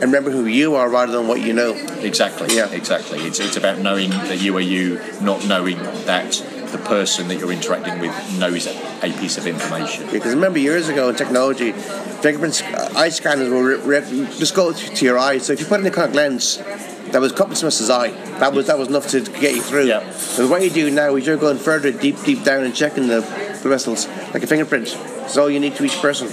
and 0.00 0.10
remember 0.10 0.30
who 0.30 0.46
you 0.46 0.74
are 0.74 0.88
rather 0.88 1.12
than 1.12 1.28
what 1.28 1.40
you 1.42 1.52
know. 1.52 1.72
Exactly. 2.00 2.56
Yeah. 2.56 2.68
Exactly. 2.70 3.20
It's, 3.20 3.38
it's 3.38 3.56
about 3.56 3.78
knowing 3.78 4.10
that 4.10 4.40
you 4.40 4.56
are 4.56 4.60
you, 4.60 5.00
not 5.20 5.46
knowing 5.46 5.76
that 6.06 6.32
the 6.72 6.78
person 6.78 7.28
that 7.28 7.38
you're 7.38 7.52
interacting 7.52 8.00
with 8.00 8.38
knows 8.38 8.66
a 8.66 9.12
piece 9.20 9.36
of 9.36 9.46
information. 9.46 10.06
Because 10.10 10.34
remember 10.34 10.58
years 10.58 10.88
ago 10.88 11.10
in 11.10 11.14
technology, 11.16 11.72
fingerprint 11.72 12.62
eye 12.96 13.10
scanners 13.10 13.50
will 13.50 13.62
re- 13.62 13.76
re- 14.00 14.26
just 14.38 14.54
go 14.54 14.72
to 14.72 14.94
to 14.94 15.04
your 15.04 15.18
eyes. 15.18 15.44
So 15.46 15.52
if 15.52 15.60
you 15.60 15.66
put 15.66 15.80
in 15.80 15.86
a 15.86 15.90
contact 15.90 16.14
lens 16.16 16.58
that 17.10 17.20
was 17.20 17.32
copying 17.32 17.56
someone's 17.56 17.90
eye, 17.90 18.10
that 18.38 18.52
was 18.52 18.66
that 18.66 18.78
was 18.78 18.88
enough 18.88 19.08
to 19.08 19.20
get 19.20 19.54
you 19.54 19.62
through. 19.62 19.86
Yeah. 19.86 20.00
But 20.36 20.48
what 20.48 20.62
you 20.62 20.70
do 20.70 20.90
now 20.90 21.14
is 21.16 21.26
you're 21.26 21.36
going 21.36 21.58
further 21.58 21.92
deep, 21.92 22.20
deep 22.22 22.44
down 22.44 22.64
and 22.64 22.74
checking 22.74 23.08
the, 23.08 23.20
the 23.62 23.68
vessels 23.68 24.06
like 24.32 24.42
a 24.42 24.46
fingerprint. 24.46 24.96
It's 24.96 25.36
all 25.36 25.50
you 25.50 25.60
need 25.60 25.76
to 25.76 25.84
each 25.84 25.96
person. 26.00 26.28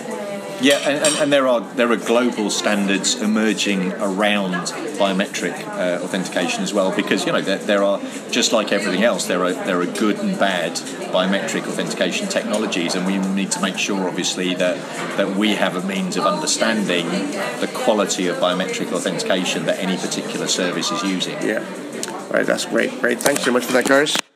Yeah, 0.62 0.78
and, 0.80 1.06
and, 1.06 1.16
and 1.16 1.34
there 1.34 1.48
are 1.48 1.62
there 1.76 1.90
are 1.92 1.96
global 1.96 2.50
standards 2.50 3.16
emerging 3.16 3.94
around 3.94 4.54
biometric 5.00 5.54
uh, 5.68 6.04
authentication 6.04 6.64
as 6.64 6.74
well, 6.74 6.94
because 6.94 7.26
you 7.26 7.32
know 7.32 7.42
there, 7.42 7.58
there 7.60 7.84
are 7.84 8.00
just 8.30 8.52
like 8.52 8.72
everything 8.74 9.04
else, 9.04 9.26
there 9.28 9.44
are 9.44 9.54
there 9.54 9.80
are 9.80 9.86
good 9.86 10.20
and 10.20 10.38
bad 10.38 10.74
biometric 11.14 11.66
authentication 11.66 12.28
technologies, 12.28 12.96
and 12.96 13.06
we 13.06 13.18
need 13.34 13.52
to 13.52 13.62
make 13.62 13.78
sure, 13.78 14.08
obviously, 14.08 14.54
that 14.56 14.76
that 15.18 15.36
we 15.38 15.56
have 15.56 15.76
a 15.76 15.82
means 15.88 16.18
of 16.18 16.26
understanding 16.26 17.06
the 17.62 17.70
quality 17.74 18.28
of 18.28 18.36
biometric 18.38 18.92
authentication 18.92 19.66
that 19.66 19.80
any 19.80 19.98
particular 19.98 20.48
service 20.48 20.92
is 20.92 21.04
using. 21.04 21.42
Yeah. 21.42 21.66
Right, 22.30 22.46
that's 22.46 22.66
great. 22.66 22.92
Great. 23.00 23.20
Thanks 23.20 23.44
so 23.44 23.52
much 23.52 23.66
for 23.66 23.74
that, 23.74 23.86
Curtis. 23.86 24.29